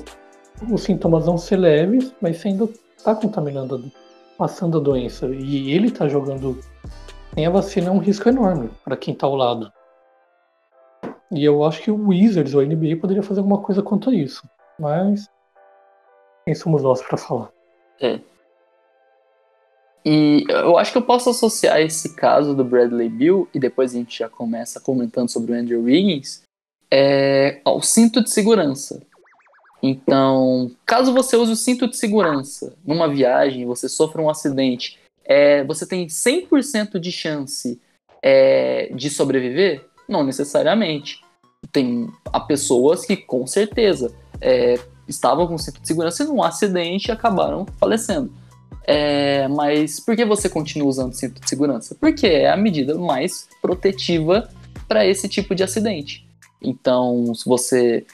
os 0.71 0.83
sintomas 0.83 1.27
vão 1.27 1.37
ser 1.37 1.57
leves, 1.57 2.15
mas 2.21 2.39
você 2.39 2.49
ainda 2.49 2.69
tá 3.05 3.15
contaminando, 3.15 3.91
passando 4.39 4.79
a 4.79 4.81
doença. 4.81 5.27
E 5.27 5.73
ele 5.73 5.91
tá 5.91 6.09
jogando 6.09 6.59
sem 7.37 7.45
a 7.45 7.51
vacina 7.51 7.89
é 7.89 7.91
um 7.91 7.99
risco 7.99 8.29
enorme 8.31 8.71
para 8.83 8.97
quem 8.97 9.15
tá 9.15 9.27
ao 9.27 9.35
lado. 9.35 9.71
E 11.31 11.45
eu 11.45 11.65
acho 11.65 11.83
que 11.83 11.91
o 11.91 12.09
Wizards 12.09 12.55
ou 12.55 12.63
a 12.63 12.65
NBA 12.65 12.97
poderia 12.99 13.23
fazer 13.23 13.41
alguma 13.41 13.61
coisa 13.61 13.83
quanto 13.83 14.09
a 14.09 14.15
isso. 14.15 14.49
Mas 14.79 15.29
quem 16.47 16.55
somos 16.55 16.83
nós 16.83 17.03
para 17.03 17.19
falar? 17.19 17.51
É. 18.01 18.21
E 20.09 20.45
eu 20.49 20.79
acho 20.79 20.93
que 20.93 20.99
eu 20.99 21.03
posso 21.03 21.29
associar 21.29 21.81
esse 21.81 22.15
caso 22.15 22.55
do 22.55 22.65
Bradley 22.65 23.09
Bill, 23.09 23.49
e 23.53 23.59
depois 23.59 23.93
a 23.93 23.99
gente 23.99 24.21
já 24.21 24.29
começa 24.29 24.79
comentando 24.79 25.29
sobre 25.29 25.51
o 25.51 25.55
Andrew 25.57 25.83
Wiggins, 25.83 26.43
é, 26.89 27.61
ao 27.65 27.83
cinto 27.83 28.23
de 28.23 28.31
segurança. 28.31 29.03
Então, 29.83 30.71
caso 30.87 31.13
você 31.13 31.37
use 31.37 31.51
o 31.51 31.57
cinto 31.57 31.89
de 31.89 31.97
segurança 31.97 32.77
numa 32.87 33.09
viagem, 33.09 33.67
você 33.67 33.89
sofra 33.89 34.23
um 34.23 34.31
acidente, 34.31 34.97
é, 35.25 35.65
você 35.65 35.85
tem 35.85 36.07
100% 36.07 37.01
de 37.01 37.11
chance 37.11 37.81
é, 38.23 38.93
de 38.95 39.11
sobreviver? 39.11 39.85
Não 40.09 40.23
necessariamente. 40.23 41.21
Tem 41.73 42.09
há 42.33 42.39
pessoas 42.39 43.05
que, 43.05 43.17
com 43.17 43.45
certeza, 43.45 44.15
é, 44.41 44.79
estavam 45.09 45.49
com 45.49 45.59
cinto 45.59 45.81
de 45.81 45.89
segurança 45.89 46.23
e 46.23 46.27
num 46.27 46.45
acidente 46.45 47.11
acabaram 47.11 47.67
falecendo. 47.81 48.46
É, 48.87 49.49
mas 49.49 49.99
por 49.99 50.15
que 50.15 50.25
você 50.25 50.49
continua 50.49 50.89
usando 50.89 51.13
cinto 51.13 51.41
de 51.41 51.49
segurança? 51.49 51.97
Porque 51.99 52.27
é 52.27 52.51
a 52.51 52.57
medida 52.57 52.97
mais 52.97 53.49
protetiva 53.61 54.49
para 54.87 55.05
esse 55.05 55.29
tipo 55.29 55.55
de 55.55 55.65
acidente. 55.65 56.25
Então, 56.63 57.35
se 57.35 57.45
você 57.45 58.07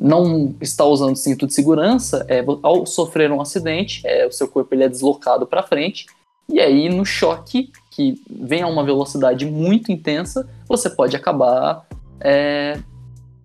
não 0.00 0.54
está 0.60 0.84
usando 0.84 1.16
cinto 1.16 1.46
de 1.46 1.54
segurança, 1.54 2.24
é, 2.28 2.44
ao 2.62 2.84
sofrer 2.84 3.30
um 3.30 3.40
acidente, 3.40 4.00
é, 4.04 4.26
o 4.26 4.32
seu 4.32 4.48
corpo 4.48 4.74
ele 4.74 4.84
é 4.84 4.88
deslocado 4.88 5.46
para 5.46 5.62
frente 5.62 6.06
e 6.48 6.60
aí 6.60 6.88
no 6.88 7.04
choque 7.04 7.70
que 7.90 8.20
vem 8.30 8.62
a 8.62 8.68
uma 8.68 8.84
velocidade 8.84 9.44
muito 9.44 9.92
intensa, 9.92 10.48
você 10.66 10.88
pode 10.88 11.14
acabar 11.16 11.86
é, 12.20 12.80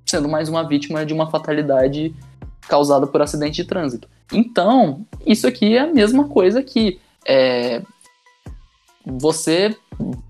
sendo 0.05 0.29
mais 0.29 0.47
uma 0.47 0.67
vítima 0.67 1.05
de 1.05 1.13
uma 1.13 1.29
fatalidade 1.29 2.15
causada 2.67 3.07
por 3.07 3.21
acidente 3.21 3.61
de 3.61 3.67
trânsito. 3.67 4.07
Então, 4.31 5.05
isso 5.25 5.47
aqui 5.47 5.75
é 5.75 5.81
a 5.81 5.93
mesma 5.93 6.27
coisa 6.27 6.63
que 6.63 6.99
é, 7.25 7.81
você 9.05 9.75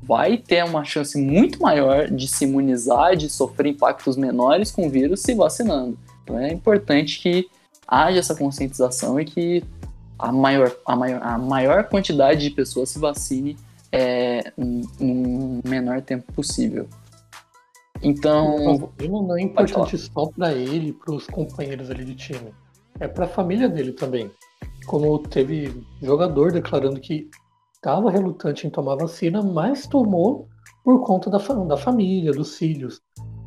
vai 0.01 0.37
ter 0.37 0.63
uma 0.65 0.83
chance 0.83 1.19
muito 1.19 1.61
maior 1.61 2.09
de 2.09 2.27
se 2.27 2.43
imunizar, 2.43 3.15
de 3.15 3.29
sofrer 3.29 3.71
impactos 3.71 4.17
menores 4.17 4.71
com 4.71 4.87
o 4.87 4.89
vírus 4.89 5.21
se 5.21 5.33
vacinando. 5.33 5.97
Então 6.23 6.39
é 6.39 6.51
importante 6.51 7.19
que 7.19 7.49
haja 7.87 8.19
essa 8.19 8.35
conscientização 8.35 9.19
e 9.19 9.25
que 9.25 9.63
a 10.17 10.31
maior, 10.31 10.71
a 10.85 10.95
maior, 10.95 11.21
a 11.23 11.37
maior 11.37 11.83
quantidade 11.85 12.41
de 12.41 12.49
pessoas 12.49 12.89
se 12.89 12.99
vacine 12.99 13.57
é, 13.91 14.51
no 14.57 15.61
menor 15.63 16.01
tempo 16.01 16.31
possível. 16.33 16.87
Então. 18.03 18.91
não 18.99 19.37
é 19.37 19.41
importante 19.41 19.97
só 19.97 20.27
para 20.27 20.53
ele 20.53 20.93
para 20.93 21.15
os 21.15 21.25
companheiros 21.27 21.89
ali 21.89 22.03
de 22.03 22.15
time. 22.15 22.53
É 22.99 23.07
para 23.07 23.25
a 23.25 23.27
família 23.27 23.69
dele 23.69 23.93
também. 23.93 24.29
Como 24.85 25.17
teve 25.19 25.83
jogador 26.01 26.51
declarando 26.51 26.99
que 26.99 27.29
estava 27.75 28.11
relutante 28.11 28.67
em 28.67 28.69
tomar 28.69 28.95
vacina, 28.95 29.41
mas 29.41 29.87
tomou 29.87 30.47
por 30.83 31.01
conta 31.05 31.29
da, 31.29 31.37
da 31.37 31.77
família, 31.77 32.31
dos 32.31 32.57
filhos. 32.57 33.01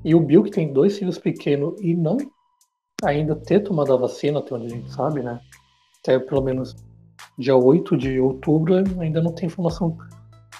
E 0.05 0.15
o 0.15 0.21
Bill, 0.21 0.43
que 0.43 0.51
tem 0.51 0.73
dois 0.73 0.99
filhos 0.99 1.19
pequenos 1.19 1.75
e 1.81 1.95
não 1.95 2.17
ainda 3.05 3.37
ter 3.37 3.61
tomado 3.61 3.93
a 3.93 3.97
vacina, 3.97 4.39
até 4.39 4.55
onde 4.55 4.67
a 4.67 4.71
gente 4.71 4.91
sabe, 4.91 5.23
né? 5.23 5.39
Até 6.01 6.19
pelo 6.19 6.43
menos 6.43 6.75
dia 7.39 7.57
8 7.57 7.97
de 7.97 8.19
outubro 8.19 8.77
ainda 9.01 9.21
não 9.21 9.33
tem 9.33 9.47
informação 9.47 9.97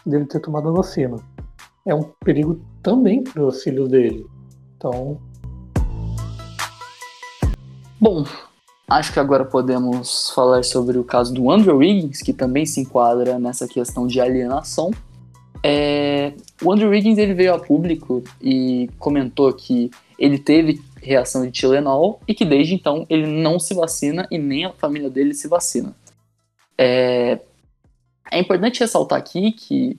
dele 0.05 0.27
ter 0.27 0.41
tomado 0.41 0.69
a 0.69 0.73
vacina. 0.73 1.17
É 1.87 1.95
um 1.95 2.03
perigo 2.25 2.61
também 2.83 3.23
para 3.23 3.47
os 3.47 3.63
filhos 3.63 3.89
dele. 3.89 4.27
Então. 4.77 5.21
Bom, 8.01 8.25
acho 8.89 9.13
que 9.13 9.21
agora 9.21 9.45
podemos 9.45 10.31
falar 10.31 10.65
sobre 10.65 10.99
o 10.99 11.05
caso 11.05 11.33
do 11.33 11.49
Andrew 11.49 11.77
Wiggins, 11.77 12.21
que 12.23 12.33
também 12.33 12.67
se 12.67 12.81
enquadra 12.81 13.39
nessa 13.39 13.69
questão 13.69 14.07
de 14.07 14.21
alienação. 14.21 14.91
É, 15.63 16.35
o 16.61 16.73
Andrew 16.73 16.91
Wiggins 16.91 17.19
ele 17.19 17.35
veio 17.35 17.55
a 17.55 17.59
público 17.59 18.23
e 18.43 18.91
comentou 18.99 19.53
que 19.53 19.91
ele 20.19 20.39
teve 20.39 20.83
reação 21.01 21.45
de 21.47 21.53
Tilenol 21.53 22.21
e 22.27 22.35
que 22.35 22.45
desde 22.45 22.75
então 22.75 23.07
ele 23.09 23.27
não 23.27 23.61
se 23.61 23.75
vacina 23.75 24.27
e 24.31 24.39
nem 24.39 24.65
a 24.65 24.73
família 24.73 25.09
dele 25.09 25.35
se 25.35 25.47
vacina. 25.47 25.95
É, 26.77 27.39
é 28.31 28.41
importante 28.41 28.81
ressaltar 28.81 29.19
aqui 29.19 29.53
que 29.53 29.99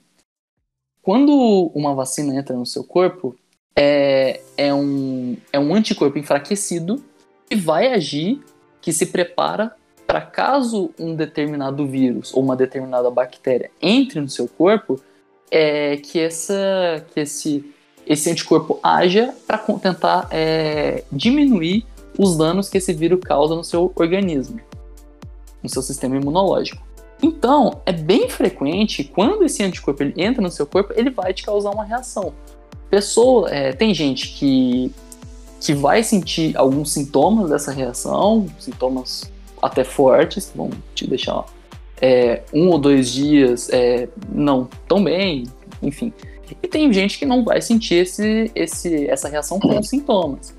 quando 1.08 1.70
uma 1.74 1.94
vacina 1.94 2.36
entra 2.36 2.54
no 2.54 2.66
seu 2.66 2.84
corpo, 2.84 3.34
é, 3.74 4.42
é, 4.58 4.74
um, 4.74 5.38
é 5.50 5.58
um 5.58 5.74
anticorpo 5.74 6.18
enfraquecido 6.18 7.02
que 7.48 7.56
vai 7.56 7.94
agir, 7.94 8.42
que 8.82 8.92
se 8.92 9.06
prepara 9.06 9.74
para 10.06 10.20
caso 10.20 10.90
um 10.98 11.14
determinado 11.14 11.86
vírus 11.86 12.34
ou 12.34 12.42
uma 12.42 12.54
determinada 12.54 13.10
bactéria 13.10 13.70
entre 13.80 14.20
no 14.20 14.28
seu 14.28 14.46
corpo, 14.46 15.00
é 15.50 15.96
que, 15.96 16.20
essa, 16.20 17.02
que 17.14 17.20
esse, 17.20 17.64
esse 18.06 18.30
anticorpo 18.30 18.78
haja 18.82 19.34
para 19.46 19.56
tentar 19.80 20.28
é, 20.30 21.04
diminuir 21.10 21.86
os 22.18 22.36
danos 22.36 22.68
que 22.68 22.76
esse 22.76 22.92
vírus 22.92 23.20
causa 23.20 23.54
no 23.54 23.64
seu 23.64 23.90
organismo, 23.94 24.60
no 25.62 25.70
seu 25.70 25.80
sistema 25.80 26.18
imunológico. 26.18 26.86
Então, 27.22 27.80
é 27.84 27.92
bem 27.92 28.28
frequente, 28.28 29.04
quando 29.04 29.44
esse 29.44 29.62
anticorpo 29.62 30.02
entra 30.16 30.40
no 30.40 30.50
seu 30.50 30.66
corpo, 30.66 30.92
ele 30.96 31.10
vai 31.10 31.32
te 31.32 31.42
causar 31.42 31.70
uma 31.70 31.84
reação. 31.84 32.32
Pessoa, 32.88 33.50
é, 33.50 33.72
tem 33.72 33.92
gente 33.92 34.28
que, 34.28 34.92
que 35.60 35.74
vai 35.74 36.02
sentir 36.02 36.56
alguns 36.56 36.92
sintomas 36.92 37.50
dessa 37.50 37.72
reação, 37.72 38.46
sintomas 38.58 39.30
até 39.60 39.82
fortes, 39.82 40.46
que 40.46 40.56
vão 40.56 40.70
te 40.94 41.06
deixar 41.06 41.44
é, 42.00 42.42
um 42.52 42.68
ou 42.68 42.78
dois 42.78 43.10
dias 43.10 43.68
é, 43.70 44.08
não 44.30 44.68
tão 44.86 45.02
bem, 45.02 45.44
enfim. 45.82 46.12
E 46.62 46.68
tem 46.68 46.90
gente 46.92 47.18
que 47.18 47.26
não 47.26 47.44
vai 47.44 47.60
sentir 47.60 47.96
esse, 47.96 48.50
esse, 48.54 49.06
essa 49.06 49.28
reação 49.28 49.58
com 49.58 49.82
sintomas. 49.82 50.56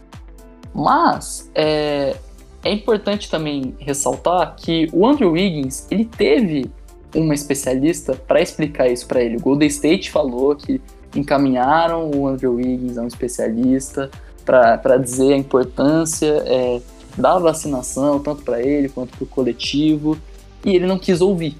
Mas 0.73 1.49
é, 1.55 2.15
é 2.63 2.71
importante 2.71 3.29
também 3.29 3.75
ressaltar 3.79 4.55
que 4.55 4.89
o 4.91 5.05
Andrew 5.07 5.31
Wiggins 5.31 5.87
ele 5.89 6.05
teve 6.05 6.69
uma 7.15 7.33
especialista 7.33 8.13
para 8.13 8.41
explicar 8.41 8.87
isso 8.89 9.07
para 9.07 9.21
ele. 9.21 9.37
O 9.37 9.39
Golden 9.39 9.67
State 9.67 10.11
falou 10.11 10.55
que 10.55 10.81
encaminharam 11.15 12.11
o 12.11 12.27
Andrew 12.27 12.55
Wiggins 12.55 12.97
a 12.97 13.01
um 13.01 13.07
especialista 13.07 14.09
para 14.45 14.97
dizer 14.97 15.33
a 15.33 15.37
importância 15.37 16.43
é, 16.45 16.81
da 17.17 17.37
vacinação, 17.37 18.19
tanto 18.19 18.43
para 18.43 18.61
ele 18.61 18.89
quanto 18.89 19.15
para 19.15 19.23
o 19.23 19.27
coletivo, 19.27 20.17
e 20.65 20.75
ele 20.75 20.87
não 20.87 20.97
quis 20.97 21.21
ouvir. 21.21 21.55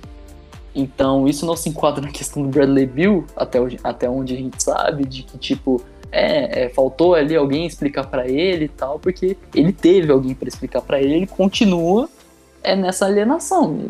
Então, 0.74 1.28
isso 1.28 1.46
não 1.46 1.56
se 1.56 1.70
enquadra 1.70 2.02
na 2.02 2.12
questão 2.12 2.44
do 2.44 2.50
Bradley 2.50 2.86
Bill, 2.86 3.26
até, 3.36 3.60
até 3.84 4.10
onde 4.10 4.34
a 4.34 4.38
gente 4.38 4.62
sabe, 4.62 5.06
de 5.06 5.24
que, 5.24 5.38
tipo, 5.38 5.82
é, 6.12 6.66
é, 6.66 6.70
faltou 6.70 7.14
ali 7.14 7.36
alguém 7.36 7.66
explicar 7.66 8.08
para 8.08 8.28
ele 8.28 8.66
e 8.66 8.70
tal, 8.70 9.00
porque 9.00 9.38
ele 9.54 9.72
teve 9.72 10.12
alguém 10.12 10.34
para 10.34 10.48
explicar 10.48 10.82
para 10.82 11.00
ele, 11.00 11.16
ele 11.16 11.28
continua 11.28 12.10
é 12.64 12.76
nessa 12.76 13.06
alienação. 13.06 13.90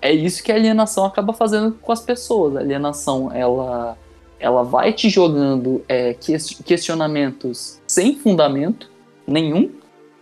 É 0.00 0.12
isso 0.12 0.42
que 0.42 0.52
a 0.52 0.54
alienação 0.54 1.04
acaba 1.04 1.32
fazendo 1.32 1.72
com 1.72 1.92
as 1.92 2.00
pessoas. 2.00 2.56
A 2.56 2.60
alienação, 2.60 3.32
ela, 3.32 3.96
ela 4.38 4.62
vai 4.62 4.92
te 4.92 5.08
jogando 5.08 5.82
é, 5.88 6.14
questionamentos 6.14 7.80
sem 7.86 8.16
fundamento 8.16 8.90
nenhum, 9.26 9.70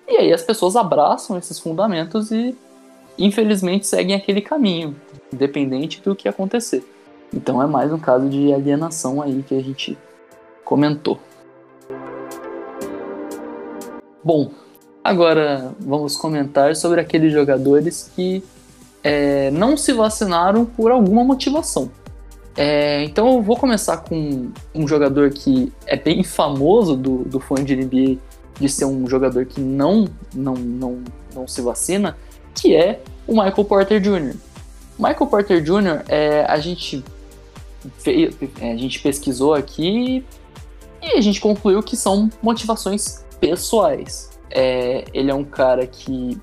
e 0.09 0.17
aí 0.17 0.33
as 0.33 0.43
pessoas 0.43 0.77
abraçam 0.77 1.37
esses 1.39 1.59
fundamentos 1.59 2.31
e, 2.31 2.57
infelizmente, 3.19 3.87
seguem 3.87 4.15
aquele 4.15 4.41
caminho, 4.41 4.95
independente 5.33 6.01
do 6.01 6.15
que 6.15 6.29
acontecer. 6.29 6.85
Então 7.35 7.63
é 7.63 7.67
mais 7.67 7.93
um 7.93 7.99
caso 7.99 8.29
de 8.29 8.53
alienação 8.53 9.23
aí 9.23 9.43
que 9.43 9.55
a 9.55 9.63
gente 9.63 9.97
comentou. 10.73 11.21
Bom, 14.25 14.53
agora 15.05 15.75
vamos 15.79 16.17
comentar 16.17 16.75
sobre 16.75 16.99
aqueles 16.99 17.31
jogadores 17.31 18.11
que 18.17 18.43
é, 19.05 19.51
não 19.51 19.77
se 19.77 19.93
vacinaram 19.93 20.65
por 20.65 20.91
alguma 20.91 21.23
motivação. 21.23 21.91
É, 22.57 23.05
então 23.05 23.35
eu 23.35 23.43
vou 23.43 23.55
começar 23.55 23.99
com 23.99 24.51
um 24.75 24.89
jogador 24.89 25.29
que 25.29 25.71
é 25.87 25.95
bem 25.95 26.25
famoso 26.25 26.97
do, 26.97 27.19
do 27.19 27.39
fã 27.39 27.57
de 27.57 27.77
NBA 27.77 28.17
de 28.59 28.69
ser 28.71 28.87
um 28.87 29.07
jogador 29.07 29.45
que 29.45 29.61
não, 29.61 30.07
não, 30.35 30.55
não, 30.55 31.03
não 31.35 31.47
se 31.47 31.61
vacina, 31.61 32.17
que 32.55 32.75
é 32.75 33.03
o 33.27 33.33
Michael 33.33 33.65
Porter 33.67 34.01
Jr. 34.01 34.37
Michael 34.99 35.27
Porter 35.27 35.63
Jr., 35.63 36.03
é, 36.09 36.47
a, 36.49 36.59
gente 36.59 37.05
fez, 37.99 38.35
é, 38.59 38.73
a 38.73 38.77
gente 38.77 39.01
pesquisou 39.01 39.53
aqui 39.53 40.25
e 41.03 41.19
a 41.19 41.21
gente 41.21 41.41
concluiu 41.41 41.83
que 41.83 41.97
são 41.97 42.31
motivações 42.43 43.25
pessoais. 43.41 44.31
É, 44.51 45.05
ele 45.13 45.31
é 45.31 45.35
um 45.35 45.45
cara 45.45 45.87
que 45.87 46.41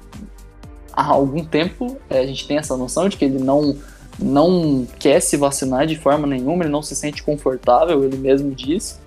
há 0.94 1.06
algum 1.06 1.44
tempo 1.44 1.98
é, 2.10 2.20
a 2.20 2.26
gente 2.26 2.48
tem 2.48 2.58
essa 2.58 2.76
noção 2.76 3.08
de 3.08 3.16
que 3.16 3.26
ele 3.26 3.40
não, 3.40 3.76
não 4.18 4.86
quer 4.98 5.22
se 5.22 5.38
vacinar 5.38 5.88
de 5.88 5.96
forma 5.96 6.28
nenhuma, 6.28 6.64
ele 6.64 6.72
não 6.72 6.82
se 6.82 6.96
sente 6.96 7.24
confortável, 7.24 8.04
ele 8.04 8.18
mesmo 8.18 8.54
diz. 8.54 9.00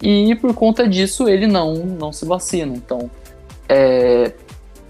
E 0.00 0.34
por 0.36 0.54
conta 0.54 0.88
disso 0.88 1.28
ele 1.28 1.46
não, 1.46 1.74
não 1.74 2.12
se 2.12 2.24
vacina. 2.24 2.74
Então 2.74 3.10
é, 3.68 4.32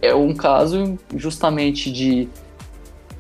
é 0.03 0.15
um 0.15 0.35
caso 0.35 0.99
justamente 1.15 1.91
de 1.91 2.29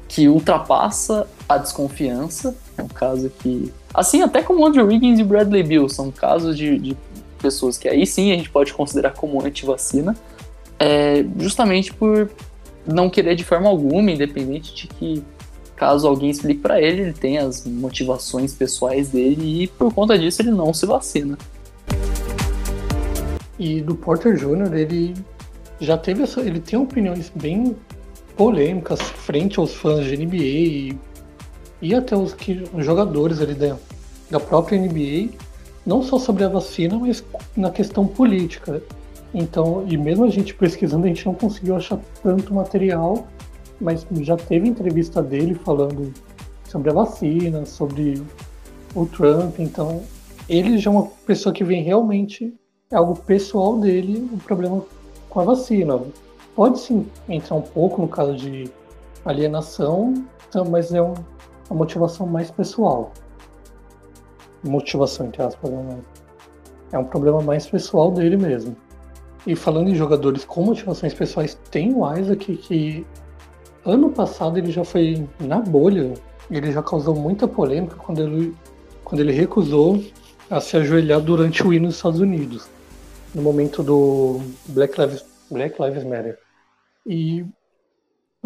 que 0.09 0.29
ultrapassa 0.29 1.27
a 1.49 1.59
desconfiança. 1.59 2.55
É 2.77 2.83
um 2.83 2.89
caso 2.89 3.31
que. 3.39 3.73
Assim, 3.97 4.21
até 4.21 4.43
como 4.43 4.67
Andrew 4.67 4.87
Wiggins 4.87 5.19
e 5.19 5.25
Bradley 5.25 5.63
Bill, 5.63 5.89
são 5.89 6.11
casos 6.11 6.55
de, 6.55 6.79
de 6.79 6.97
pessoas 7.41 7.79
que 7.79 7.89
aí 7.89 8.07
sim 8.07 8.31
a 8.31 8.37
gente 8.37 8.51
pode 8.51 8.75
considerar 8.75 9.15
como 9.15 9.43
anti-vacina, 9.43 10.15
é, 10.79 11.25
justamente 11.39 11.95
por 11.95 12.31
não 12.87 13.09
querer 13.09 13.35
de 13.35 13.43
forma 13.43 13.71
alguma, 13.71 14.11
independente 14.11 14.75
de 14.75 14.87
que 14.87 15.25
caso 15.75 16.07
alguém 16.07 16.29
explique 16.29 16.61
para 16.61 16.79
ele, 16.79 17.05
ele 17.05 17.13
tem 17.15 17.39
as 17.39 17.67
motivações 17.67 18.53
pessoais 18.53 19.09
dele 19.09 19.63
e 19.63 19.67
por 19.67 19.91
conta 19.95 20.19
disso 20.19 20.43
ele 20.43 20.51
não 20.51 20.75
se 20.75 20.85
vacina. 20.85 21.39
E 23.59 23.81
do 23.81 23.95
Porter 23.95 24.37
Jr., 24.37 24.75
ele 24.75 25.15
já 25.81 25.97
teve 25.97 26.23
essa, 26.23 26.43
ele 26.43 26.61
tem 26.61 26.79
opiniões 26.79 27.33
bem 27.35 27.75
polêmicas 28.37 29.01
frente 29.01 29.59
aos 29.59 29.73
fãs 29.73 30.05
de 30.05 30.19
NBA 30.19 30.37
e, 30.37 30.99
e 31.81 31.95
até 31.95 32.17
os, 32.17 32.35
que, 32.35 32.65
jogadores 32.79 33.41
ali 33.41 33.55
da, 33.55 33.77
da 34.31 34.41
própria 34.41 34.79
NBA, 34.79 35.31
não 35.85 36.03
só 36.03 36.19
sobre 36.19 36.45
a 36.45 36.49
vacina, 36.49 36.99
mas 36.99 37.25
na 37.57 37.71
questão 37.71 38.07
política. 38.07 38.83
Então, 39.35 39.85
e 39.89 39.97
mesmo 39.97 40.25
a 40.25 40.31
gente 40.31 40.55
pesquisando, 40.55 41.05
a 41.05 41.09
gente 41.09 41.27
não 41.27 41.35
conseguiu 41.35 41.77
achar 41.77 41.99
tanto 42.23 42.55
material, 42.55 43.27
mas 43.81 44.07
já 44.21 44.37
teve 44.37 44.69
entrevista 44.69 45.23
dele 45.23 45.55
falando 45.55 46.13
sobre 46.65 46.91
a 46.91 46.95
vacina, 46.95 47.67
sobre 47.67 48.23
o 48.95 49.07
Trump, 49.07 49.59
então 49.59 50.03
ele 50.49 50.79
já 50.79 50.91
é 50.91 50.95
uma 50.95 51.07
pessoa 51.27 51.53
que 51.53 51.63
vem 51.63 51.83
realmente 51.83 52.55
é 52.91 52.97
algo 52.97 53.17
pessoal 53.17 53.79
dele, 53.79 54.29
o 54.33 54.39
problema 54.39 54.83
com 55.29 55.41
a 55.41 55.45
vacina 55.45 56.01
pode 56.55 56.81
sim 56.81 57.07
entrar 57.29 57.57
um 57.57 57.63
pouco 57.63 58.01
no 58.01 58.09
caso 58.09 58.35
de 58.37 58.71
alienação, 59.25 60.15
então, 60.49 60.65
mas 60.65 60.95
é 60.95 61.03
um, 61.03 61.15
uma 61.69 61.79
motivação 61.79 62.27
mais 62.27 62.51
pessoal. 62.51 63.13
Motivação, 64.63 65.27
entre 65.27 65.43
aspas, 65.43 65.71
né? 65.71 65.99
é 66.93 66.99
um 66.99 67.05
problema 67.05 67.41
mais 67.41 67.67
pessoal 67.67 68.11
dele 68.11 68.37
mesmo. 68.37 68.77
E 69.47 69.55
falando 69.55 69.91
em 69.91 69.95
jogadores 69.95 70.45
com 70.45 70.65
motivações 70.65 71.15
pessoais, 71.15 71.59
tem 71.71 71.95
o 71.95 72.17
Isaac 72.17 72.57
que 72.57 73.07
ano 73.85 74.11
passado 74.11 74.59
ele 74.59 74.73
já 74.73 74.85
foi 74.85 75.29
na 75.39 75.61
bolha, 75.61 76.15
ele 76.51 76.73
já 76.73 76.83
causou 76.83 77.15
muita 77.15 77.47
polêmica 77.47 77.97
quando 77.97 78.23
ele, 78.23 78.57
quando 79.05 79.21
ele 79.21 79.33
recusou 79.33 80.03
a 80.51 80.61
se 80.61 80.77
ajoelhar 80.77 81.21
durante 81.21 81.65
o 81.67 81.73
hino 81.73 81.87
dos 81.87 81.97
Estados 81.97 82.21
Unidos, 82.21 82.69
no 83.35 83.43
momento 83.43 83.83
do 83.83 84.41
Black 84.69 85.01
Lives, 85.01 85.25
Black 85.51 85.81
Lives 85.81 86.05
Matter. 86.05 86.39
E 87.07 87.45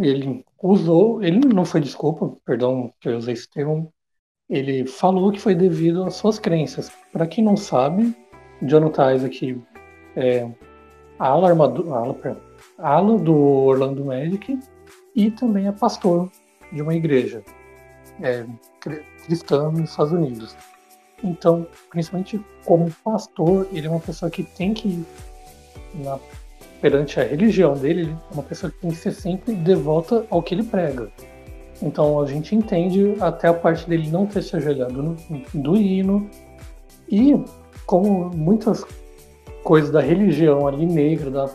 ele 0.01 0.45
usou, 0.63 1.23
ele 1.23 1.41
não 1.41 1.65
foi 1.65 1.81
desculpa, 1.81 2.35
perdão 2.45 2.93
que 3.01 3.09
eu 3.09 3.17
usei 3.17 3.35
esse 3.35 3.49
termo, 3.49 3.93
ele 4.49 4.87
falou 4.87 5.31
que 5.31 5.41
foi 5.41 5.55
devido 5.55 6.05
às 6.05 6.15
suas 6.15 6.39
crenças. 6.39 6.91
Para 7.13 7.27
quem 7.27 7.45
não 7.45 7.57
sabe, 7.57 8.15
Jonathan 8.63 9.15
Isaac 9.15 9.63
é 10.17 10.51
ala, 11.19 11.51
ala, 11.51 12.17
ala 12.79 13.19
do 13.19 13.37
Orlando 13.37 14.05
Magic 14.05 14.59
e 15.15 15.31
também 15.31 15.67
é 15.69 15.73
pastor 15.73 16.31
de 16.73 16.83
uma 16.83 16.95
igreja 16.95 17.43
é, 18.21 18.45
cristã 19.25 19.71
nos 19.71 19.91
Estados 19.91 20.13
Unidos. 20.13 20.57
Então, 21.23 21.67
principalmente 21.91 22.41
como 22.65 22.91
pastor, 23.05 23.69
ele 23.73 23.87
é 23.87 23.91
uma 23.91 24.01
pessoa 24.01 24.31
que 24.31 24.43
tem 24.43 24.73
que, 24.73 25.05
na 25.95 26.19
perante 26.81 27.21
a 27.21 27.25
religião 27.25 27.75
dele, 27.75 28.03
ele 28.03 28.13
é 28.13 28.35
uma 28.35 28.43
pessoa 28.43 28.71
que 28.71 28.79
tem 28.79 28.91
que 28.91 28.97
ser 28.97 29.13
sempre 29.13 29.55
devota 29.55 30.27
ao 30.31 30.43
que 30.43 30.55
ele 30.55 30.63
prega. 30.63 31.11
Então 31.83 32.21
a 32.21 32.27
gente 32.27 32.55
entende 32.55 33.17
até 33.21 33.49
a 33.49 33.55
parte 33.55 33.89
dele 33.89 34.11
não 34.11 34.27
ter 34.27 34.43
se 34.43 34.57
ajoelhado 34.57 35.03
no, 35.03 35.17
do 35.55 35.77
hino. 35.77 36.29
E 37.09 37.39
como 37.87 38.31
muitas 38.35 38.85
coisas 39.65 39.91
da 39.91 40.01
religião 40.01 40.67
ali 40.67 40.87
negra, 40.87 41.31
da 41.31 41.51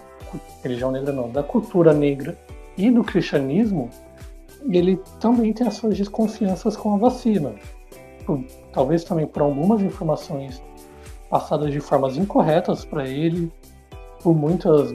religião 0.64 0.92
negra 0.92 1.14
não, 1.14 1.30
da 1.30 1.44
cultura 1.44 1.94
negra 1.94 2.38
e 2.78 2.90
do 2.90 3.04
cristianismo, 3.04 3.90
ele 4.70 5.00
também 5.20 5.54
tem 5.54 5.68
as 5.68 5.76
suas 5.76 5.98
desconfianças 5.98 6.76
com 6.76 6.96
a 6.96 6.98
vacina. 6.98 7.54
Talvez 8.74 9.04
também 9.04 9.28
por 9.28 9.44
algumas 9.44 9.82
informações 9.82 10.62
passadas 11.30 11.72
de 11.72 11.80
formas 11.80 12.18
incorretas 12.18 12.84
para 12.84 13.08
ele, 13.08 13.52
por 14.22 14.36
muitas 14.36 14.94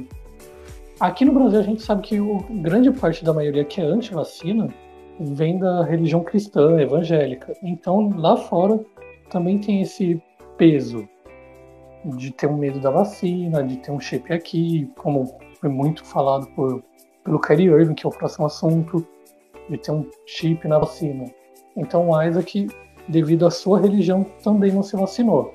Aqui 1.00 1.24
no 1.24 1.32
Brasil 1.32 1.58
a 1.58 1.62
gente 1.62 1.80
sabe 1.80 2.02
que 2.02 2.20
o, 2.20 2.44
grande 2.60 2.90
parte 2.90 3.24
da 3.24 3.32
maioria 3.32 3.64
que 3.64 3.80
é 3.80 3.84
anti-vacina 3.84 4.68
vem 5.18 5.58
da 5.58 5.82
religião 5.82 6.22
cristã, 6.22 6.78
evangélica. 6.78 7.54
Então 7.62 8.10
lá 8.18 8.36
fora 8.36 8.78
também 9.30 9.58
tem 9.58 9.80
esse 9.80 10.22
peso 10.58 11.08
de 12.04 12.30
ter 12.30 12.48
um 12.48 12.58
medo 12.58 12.78
da 12.80 12.90
vacina, 12.90 13.64
de 13.64 13.78
ter 13.78 13.90
um 13.90 13.98
chip 13.98 14.30
aqui, 14.30 14.92
como 14.98 15.38
foi 15.58 15.70
muito 15.70 16.04
falado 16.04 16.46
por, 16.48 16.84
pelo 17.24 17.40
Kyrie 17.40 17.68
Irving, 17.68 17.94
que 17.94 18.04
é 18.04 18.08
o 18.08 18.12
próximo 18.12 18.44
assunto, 18.44 19.06
de 19.70 19.78
ter 19.78 19.92
um 19.92 20.06
chip 20.26 20.68
na 20.68 20.78
vacina. 20.78 21.24
Então 21.78 22.10
o 22.10 22.22
Isaac, 22.22 22.66
devido 23.08 23.46
à 23.46 23.50
sua 23.50 23.80
religião, 23.80 24.22
também 24.44 24.70
não 24.70 24.82
se 24.82 24.96
vacinou. 24.96 25.54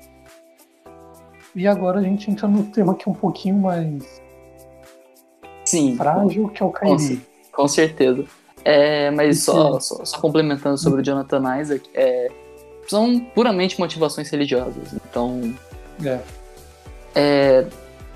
E 1.54 1.68
agora 1.68 2.00
a 2.00 2.02
gente 2.02 2.28
entra 2.28 2.48
no 2.48 2.64
tema 2.64 2.96
que 2.96 3.08
é 3.08 3.12
um 3.12 3.14
pouquinho 3.14 3.54
mais 3.54 4.25
Sim. 5.76 5.96
Frágil 5.96 6.48
que 6.48 6.62
é 6.62 6.66
o 6.66 6.70
Kyrie. 6.70 7.20
Com, 7.50 7.62
com 7.62 7.68
certeza. 7.68 8.24
É, 8.64 9.10
mas 9.10 9.44
só, 9.44 9.78
só, 9.78 10.04
só, 10.04 10.18
complementando 10.18 10.76
sobre 10.76 11.00
o 11.00 11.04
Jonathan 11.04 11.60
Isaac, 11.60 11.88
é, 11.94 12.28
são 12.88 13.20
puramente 13.20 13.78
motivações 13.78 14.28
religiosas. 14.28 14.92
Então. 14.92 15.54
É. 16.04 16.20
é 17.14 17.66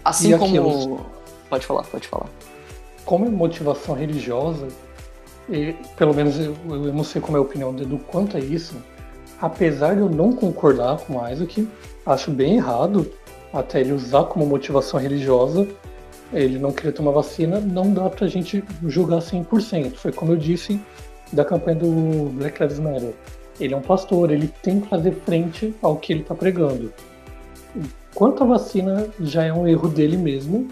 assim 0.05 0.37
como. 0.37 1.07
Pode 1.49 1.67
falar, 1.67 1.83
pode 1.85 2.09
falar. 2.09 2.29
Como 3.05 3.27
é 3.27 3.29
motivação 3.29 3.95
religiosa, 3.95 4.69
e, 5.49 5.75
pelo 5.97 6.15
menos 6.15 6.39
eu, 6.39 6.55
eu, 6.69 6.93
não 6.93 7.03
sei 7.03 7.21
como 7.21 7.37
é 7.37 7.41
a 7.41 7.43
opinião 7.43 7.75
do 7.75 7.99
quanto 7.99 8.37
é 8.37 8.41
isso, 8.41 8.77
apesar 9.41 9.95
de 9.95 10.01
eu 10.01 10.09
não 10.09 10.33
concordar 10.33 10.99
com 10.99 11.17
o 11.17 11.29
Isaac, 11.29 11.69
acho 12.07 12.31
bem 12.31 12.57
errado 12.57 13.11
até 13.53 13.81
ele 13.81 13.93
usar 13.93 14.25
como 14.25 14.47
motivação 14.47 15.01
religiosa 15.01 15.67
ele 16.33 16.59
não 16.59 16.73
queria 16.73 16.93
tomar 16.93 17.13
vacina, 17.13 17.61
não 17.61 17.93
dá 17.93 18.09
pra 18.09 18.27
gente 18.29 18.63
julgar 18.87 19.21
100%. 19.21 19.95
Foi 19.95 20.13
como 20.13 20.33
eu 20.33 20.37
disse 20.37 20.81
da 21.33 21.45
campanha 21.45 21.79
do 21.79 22.31
Black 22.31 22.61
Lives 22.63 22.79
Matter. 22.79 23.15
Ele 23.59 23.75
é 23.75 23.77
um 23.77 23.83
pastor, 23.83 24.31
ele 24.31 24.49
tem 24.63 24.81
que 24.81 24.89
fazer 24.89 25.13
frente 25.25 25.75
ao 25.83 25.97
que 25.97 26.13
ele 26.13 26.23
está 26.23 26.35
pregando. 26.35 26.93
Quanto 28.15 28.43
à 28.43 28.47
vacina, 28.47 29.09
já 29.21 29.45
é 29.45 29.53
um 29.53 29.67
erro 29.67 29.89
dele 29.89 30.17
mesmo, 30.17 30.69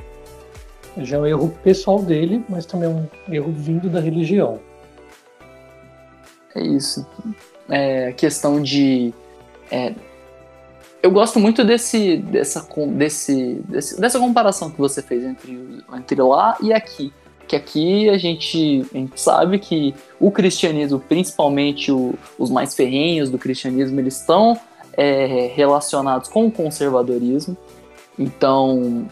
já 0.98 1.16
é 1.16 1.20
um 1.20 1.26
erro 1.26 1.54
pessoal 1.62 2.02
dele, 2.02 2.42
mas 2.48 2.66
também 2.66 2.88
é 2.88 2.92
um 2.92 3.34
erro 3.34 3.52
vindo 3.52 3.88
da 3.88 4.00
religião. 4.00 4.58
É 6.54 6.62
isso. 6.62 7.06
É, 7.68 8.12
questão 8.12 8.60
de 8.62 9.12
é, 9.70 9.94
eu 11.02 11.10
gosto 11.10 11.38
muito 11.38 11.64
desse, 11.64 12.16
dessa, 12.16 12.66
desse, 12.88 13.62
desse, 13.68 14.00
dessa 14.00 14.18
comparação 14.18 14.70
que 14.70 14.78
você 14.78 15.00
fez 15.00 15.24
entre, 15.24 15.82
entre 15.94 16.20
lá 16.20 16.56
e 16.60 16.72
aqui. 16.72 17.12
Que 17.46 17.56
aqui 17.56 18.10
a 18.10 18.18
gente, 18.18 18.84
a 18.92 18.98
gente 18.98 19.20
sabe 19.20 19.58
que 19.58 19.94
o 20.20 20.30
cristianismo, 20.30 21.00
principalmente 21.00 21.90
o, 21.90 22.14
os 22.38 22.50
mais 22.50 22.74
ferrenhos 22.74 23.30
do 23.30 23.38
cristianismo, 23.38 23.98
eles 23.98 24.20
estão 24.20 24.58
é, 24.92 25.50
relacionados 25.54 26.28
com 26.28 26.46
o 26.46 26.50
conservadorismo. 26.50 27.56
Então, 28.18 29.08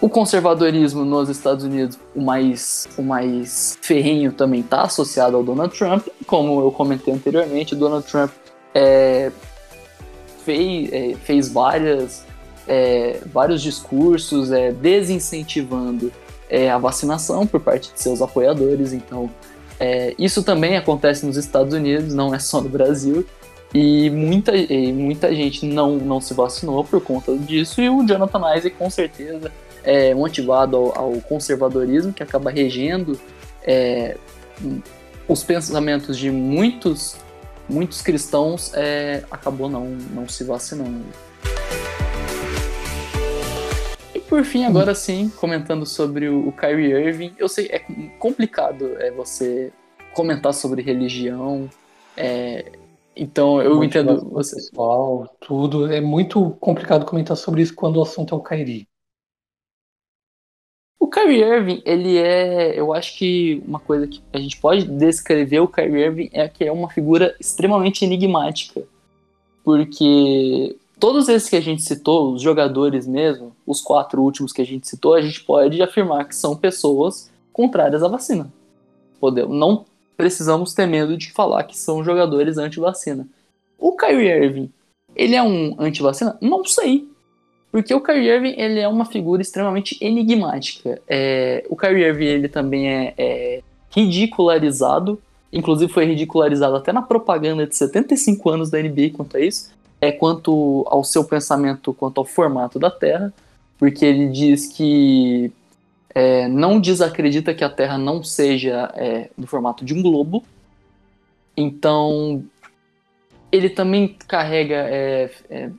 o 0.00 0.08
conservadorismo 0.08 1.04
nos 1.04 1.28
Estados 1.28 1.64
Unidos, 1.64 1.98
o 2.14 2.20
mais, 2.20 2.86
o 2.96 3.02
mais 3.02 3.78
ferrenho 3.80 4.32
também 4.32 4.60
está 4.60 4.82
associado 4.82 5.36
ao 5.36 5.42
Donald 5.42 5.76
Trump. 5.76 6.06
Como 6.26 6.60
eu 6.60 6.70
comentei 6.70 7.12
anteriormente, 7.12 7.74
Donald 7.74 8.06
Trump 8.06 8.30
é, 8.74 9.32
fez, 10.44 10.92
é, 10.92 11.14
fez 11.24 11.48
várias 11.48 12.24
é, 12.66 13.18
vários 13.32 13.62
discursos 13.62 14.52
é, 14.52 14.70
desincentivando 14.70 16.12
é, 16.48 16.70
a 16.70 16.78
vacinação 16.78 17.46
por 17.46 17.60
parte 17.60 17.92
de 17.92 18.00
seus 18.00 18.22
apoiadores. 18.22 18.92
Então, 18.92 19.30
é, 19.78 20.14
isso 20.18 20.42
também 20.42 20.76
acontece 20.76 21.24
nos 21.24 21.36
Estados 21.36 21.74
Unidos, 21.74 22.14
não 22.14 22.34
é 22.34 22.38
só 22.38 22.60
no 22.60 22.68
Brasil. 22.68 23.26
E 23.72 24.10
muita, 24.10 24.56
e 24.56 24.92
muita 24.92 25.32
gente 25.32 25.64
não, 25.64 25.96
não 25.96 26.20
se 26.20 26.34
vacinou 26.34 26.84
por 26.84 27.00
conta 27.00 27.36
disso. 27.36 27.80
E 27.80 27.88
o 27.88 28.04
Jonathan 28.04 28.56
Isaac, 28.56 28.70
com 28.70 28.90
certeza, 28.90 29.50
é 29.84 30.12
motivado 30.12 30.76
ao, 30.76 30.98
ao 30.98 31.12
conservadorismo, 31.22 32.12
que 32.12 32.22
acaba 32.22 32.50
regendo 32.50 33.18
é, 33.62 34.16
os 35.28 35.44
pensamentos 35.44 36.18
de 36.18 36.30
muitos, 36.30 37.16
muitos 37.70 38.02
cristãos, 38.02 38.72
é, 38.74 39.24
acabou 39.30 39.68
não, 39.68 39.86
não 39.86 40.28
se 40.28 40.44
vacinando. 40.44 41.04
por 44.30 44.44
fim, 44.44 44.64
agora 44.64 44.94
sim, 44.94 45.28
comentando 45.28 45.84
sobre 45.84 46.28
o, 46.28 46.52
Kyrie 46.52 46.92
Irving, 46.92 47.34
eu 47.36 47.48
sei, 47.48 47.66
é 47.66 47.80
complicado 48.16 48.96
é, 48.98 49.10
você 49.10 49.72
comentar 50.14 50.54
sobre 50.54 50.82
religião, 50.82 51.68
é, 52.16 52.64
então 53.16 53.60
eu 53.60 53.82
entendo 53.82 54.28
você. 54.30 54.54
Pessoal, 54.54 55.28
tudo, 55.40 55.92
é 55.92 56.00
muito 56.00 56.50
complicado 56.60 57.04
comentar 57.04 57.36
sobre 57.36 57.60
isso 57.60 57.74
quando 57.74 57.96
o 57.96 58.02
assunto 58.02 58.32
é 58.32 58.38
o 58.38 58.42
Kyrie. 58.42 58.86
O 61.00 61.08
Kyrie 61.08 61.42
Irving, 61.42 61.82
ele 61.86 62.18
é, 62.18 62.78
eu 62.78 62.92
acho 62.92 63.16
que 63.16 63.62
uma 63.66 63.80
coisa 63.80 64.06
que 64.06 64.20
a 64.34 64.38
gente 64.38 64.60
pode 64.60 64.84
descrever 64.84 65.60
o 65.60 65.66
Kyrie 65.66 66.04
Irving 66.04 66.30
é 66.30 66.46
que 66.46 66.62
é 66.62 66.70
uma 66.70 66.90
figura 66.90 67.34
extremamente 67.40 68.04
enigmática, 68.04 68.82
porque 69.64 70.76
todos 70.98 71.26
esses 71.30 71.48
que 71.48 71.56
a 71.56 71.60
gente 71.60 71.80
citou, 71.80 72.34
os 72.34 72.42
jogadores 72.42 73.06
mesmo, 73.06 73.56
os 73.66 73.80
quatro 73.80 74.20
últimos 74.20 74.52
que 74.52 74.60
a 74.60 74.66
gente 74.66 74.86
citou, 74.86 75.14
a 75.14 75.22
gente 75.22 75.42
pode 75.42 75.82
afirmar 75.82 76.28
que 76.28 76.36
são 76.36 76.54
pessoas 76.54 77.30
contrárias 77.50 78.02
à 78.02 78.08
vacina. 78.08 78.52
Podemos, 79.18 79.56
não 79.56 79.86
precisamos 80.18 80.74
ter 80.74 80.84
medo 80.84 81.16
de 81.16 81.32
falar 81.32 81.64
que 81.64 81.78
são 81.78 82.04
jogadores 82.04 82.58
anti-vacina. 82.58 83.26
O 83.78 83.96
Kyrie 83.96 84.28
Irving, 84.28 84.70
ele 85.16 85.34
é 85.34 85.42
um 85.42 85.76
anti-vacina? 85.78 86.36
Não 86.42 86.62
sei. 86.62 87.09
Porque 87.70 87.94
o 87.94 88.00
Kyrie 88.00 88.28
Irving, 88.28 88.54
ele 88.56 88.80
é 88.80 88.88
uma 88.88 89.04
figura 89.04 89.40
extremamente 89.40 89.96
enigmática. 90.00 91.00
É, 91.08 91.64
o 91.68 91.76
Kyrie 91.76 92.04
Irving, 92.04 92.24
ele 92.24 92.48
também 92.48 92.88
é, 92.88 93.14
é 93.16 93.62
ridicularizado, 93.90 95.20
inclusive 95.52 95.92
foi 95.92 96.04
ridicularizado 96.04 96.76
até 96.76 96.92
na 96.92 97.02
propaganda 97.02 97.66
de 97.66 97.76
75 97.76 98.50
anos 98.50 98.70
da 98.70 98.80
NBA 98.80 99.10
quanto 99.14 99.36
a 99.36 99.40
isso, 99.40 99.70
é 100.00 100.10
quanto 100.10 100.84
ao 100.88 101.04
seu 101.04 101.24
pensamento 101.24 101.92
quanto 101.92 102.18
ao 102.18 102.24
formato 102.24 102.78
da 102.78 102.90
Terra, 102.90 103.32
porque 103.78 104.04
ele 104.04 104.28
diz 104.28 104.66
que 104.66 105.52
é, 106.14 106.48
não 106.48 106.80
desacredita 106.80 107.54
que 107.54 107.62
a 107.62 107.70
Terra 107.70 107.96
não 107.96 108.22
seja 108.22 108.92
é, 108.96 109.30
no 109.36 109.46
formato 109.46 109.84
de 109.84 109.94
um 109.94 110.02
globo. 110.02 110.44
Então, 111.56 112.44
ele 113.52 113.70
também 113.70 114.16
carrega 114.26 114.74
é, 114.74 115.30
é, 115.48 115.70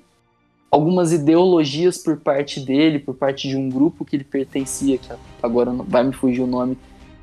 algumas 0.72 1.12
ideologias 1.12 1.98
por 1.98 2.16
parte 2.18 2.62
dele, 2.62 2.98
por 2.98 3.14
parte 3.14 3.50
de 3.50 3.58
um 3.58 3.70
grupo 3.70 4.06
que 4.06 4.16
ele 4.16 4.24
pertencia, 4.24 4.98
que 4.98 5.10
agora 5.44 5.72
vai 5.86 6.02
me 6.02 6.14
fugir 6.14 6.42
o 6.42 6.48
nome, 6.48 6.78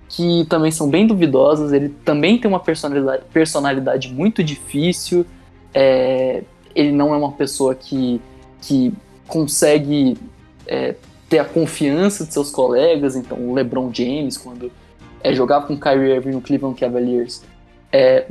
que 0.07 0.47
também 0.51 0.71
são 0.71 0.89
bem 0.89 1.07
duvidosas. 1.07 1.73
Ele 1.73 1.89
também 2.05 2.39
tem 2.39 2.49
uma 2.49 2.61
personalidade, 2.61 3.23
personalidade 3.33 4.13
muito 4.13 4.45
difícil. 4.45 5.25
É, 5.73 6.43
ele 6.75 6.93
não 6.93 7.15
é 7.15 7.17
uma 7.17 7.33
pessoa 7.33 7.75
que, 7.75 8.21
que 8.61 8.93
consegue 9.27 10.19
é, 10.67 10.95
ter 11.29 11.39
a 11.39 11.45
confiança 11.45 12.27
de 12.27 12.33
seus 12.35 12.51
colegas. 12.51 13.17
Então, 13.17 13.39
o 13.39 13.55
LeBron 13.55 13.91
James, 13.93 14.37
quando 14.37 14.71
é, 15.23 15.33
jogava 15.33 15.67
com 15.67 15.73
o 15.73 15.81
Kyrie 15.81 16.13
Irving 16.15 16.33
no 16.33 16.43
Cleveland 16.43 16.79
Cavaliers, 16.79 17.43
é, 17.91 18.27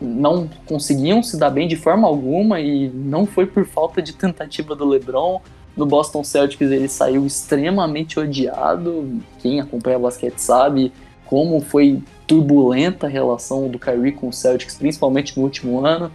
não 0.00 0.48
conseguiam 0.66 1.22
se 1.22 1.38
dar 1.38 1.50
bem 1.50 1.68
de 1.68 1.76
forma 1.76 2.08
alguma 2.08 2.60
e 2.60 2.88
não 2.88 3.24
foi 3.24 3.46
por 3.46 3.64
falta 3.64 4.02
de 4.02 4.12
tentativa 4.12 4.74
do 4.74 4.86
LeBron. 4.86 5.40
No 5.76 5.86
Boston 5.86 6.24
Celtics 6.24 6.70
ele 6.70 6.88
saiu 6.88 7.26
extremamente 7.26 8.18
odiado. 8.18 9.20
Quem 9.38 9.60
acompanha 9.60 9.98
basquete 9.98 10.38
sabe 10.38 10.92
como 11.26 11.60
foi 11.60 12.02
turbulenta 12.26 13.06
a 13.06 13.10
relação 13.10 13.68
do 13.68 13.78
Kyrie 13.78 14.12
com 14.12 14.28
o 14.28 14.32
Celtics, 14.32 14.76
principalmente 14.76 15.36
no 15.36 15.44
último 15.44 15.84
ano. 15.84 16.10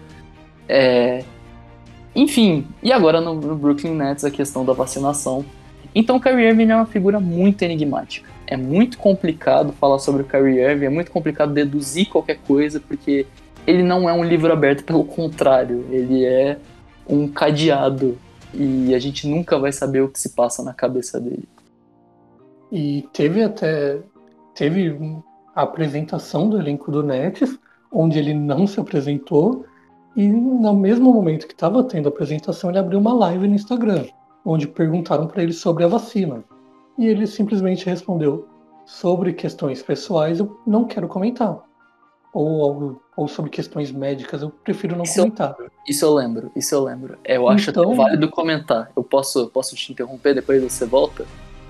É, 0.68 1.24
enfim, 2.16 2.68
e 2.82 2.92
agora 2.92 3.22
no, 3.22 3.36
no, 3.36 3.56
Brooklyn 3.56 3.94
Nets 3.94 4.26
a 4.26 4.32
questão 4.32 4.66
da 4.66 4.74
vacinação. 4.74 5.46
Então 5.94 6.18
o 6.18 6.22
Kyrie 6.22 6.48
Irving 6.48 6.70
é 6.70 6.76
uma 6.76 6.86
figura 6.86 7.20
muito 7.20 7.62
enigmática. 7.62 8.30
É 8.52 8.58
muito 8.58 8.98
complicado 8.98 9.72
falar 9.72 9.98
sobre 9.98 10.24
o 10.24 10.26
Kyrie 10.26 10.60
Irving, 10.60 10.86
é 10.88 10.90
muito 10.90 11.10
complicado 11.10 11.54
deduzir 11.54 12.10
qualquer 12.10 12.38
coisa, 12.40 12.82
porque 12.82 13.26
ele 13.66 13.82
não 13.82 14.10
é 14.10 14.14
um 14.14 14.26
livro 14.26 14.52
aberto, 14.52 14.84
pelo 14.84 15.06
contrário, 15.06 15.86
ele 15.90 16.26
é 16.26 16.58
um 17.08 17.30
cadeado 17.30 18.18
e 18.54 18.94
a 18.94 19.00
gente 19.00 19.26
nunca 19.26 19.58
vai 19.58 19.72
saber 19.72 20.02
o 20.02 20.10
que 20.10 20.20
se 20.20 20.36
passa 20.36 20.62
na 20.62 20.74
cabeça 20.74 21.18
dele. 21.18 21.48
E 22.70 23.08
teve 23.14 23.42
até 23.42 24.00
teve 24.54 25.00
a 25.56 25.62
apresentação 25.62 26.50
do 26.50 26.60
elenco 26.60 26.92
do 26.92 27.02
Nets, 27.02 27.58
onde 27.90 28.20
ele 28.20 28.34
não 28.34 28.68
se 28.68 28.82
apresentou 28.82 29.66
e 30.14 30.28
no 30.28 30.74
mesmo 30.76 31.14
momento 31.14 31.48
que 31.48 31.54
estava 31.54 31.82
tendo 31.86 32.08
a 32.08 32.10
apresentação, 32.10 32.70
ele 32.70 32.80
abriu 32.80 33.00
uma 33.00 33.14
live 33.14 33.48
no 33.48 33.56
Instagram, 33.56 34.08
onde 34.44 34.68
perguntaram 34.68 35.26
para 35.26 35.42
ele 35.42 35.54
sobre 35.54 35.86
a 35.86 35.88
vacina. 35.88 36.44
E 36.98 37.08
ele 37.08 37.26
simplesmente 37.28 37.86
respondeu: 37.86 38.48
sobre 38.86 39.34
questões 39.34 39.82
pessoais, 39.82 40.40
eu 40.40 40.60
não 40.66 40.86
quero 40.86 41.08
comentar. 41.08 41.60
Ou, 42.34 43.02
ou 43.16 43.28
sobre 43.28 43.52
questões 43.52 43.92
médicas, 43.92 44.42
eu 44.42 44.50
prefiro 44.50 44.96
não 44.96 45.04
isso 45.04 45.18
comentar. 45.18 45.56
Eu, 45.60 45.70
isso 45.88 46.06
eu 46.06 46.14
lembro, 46.14 46.52
isso 46.56 46.74
eu 46.74 46.84
lembro. 46.84 47.18
Eu 47.26 47.48
acho 47.50 47.70
então, 47.70 47.94
válido 47.96 48.30
comentar. 48.30 48.92
Eu 48.96 49.04
posso, 49.04 49.48
posso 49.48 49.76
te 49.76 49.92
interromper 49.92 50.34
depois 50.36 50.62
você 50.62 50.86
volta? 50.86 51.26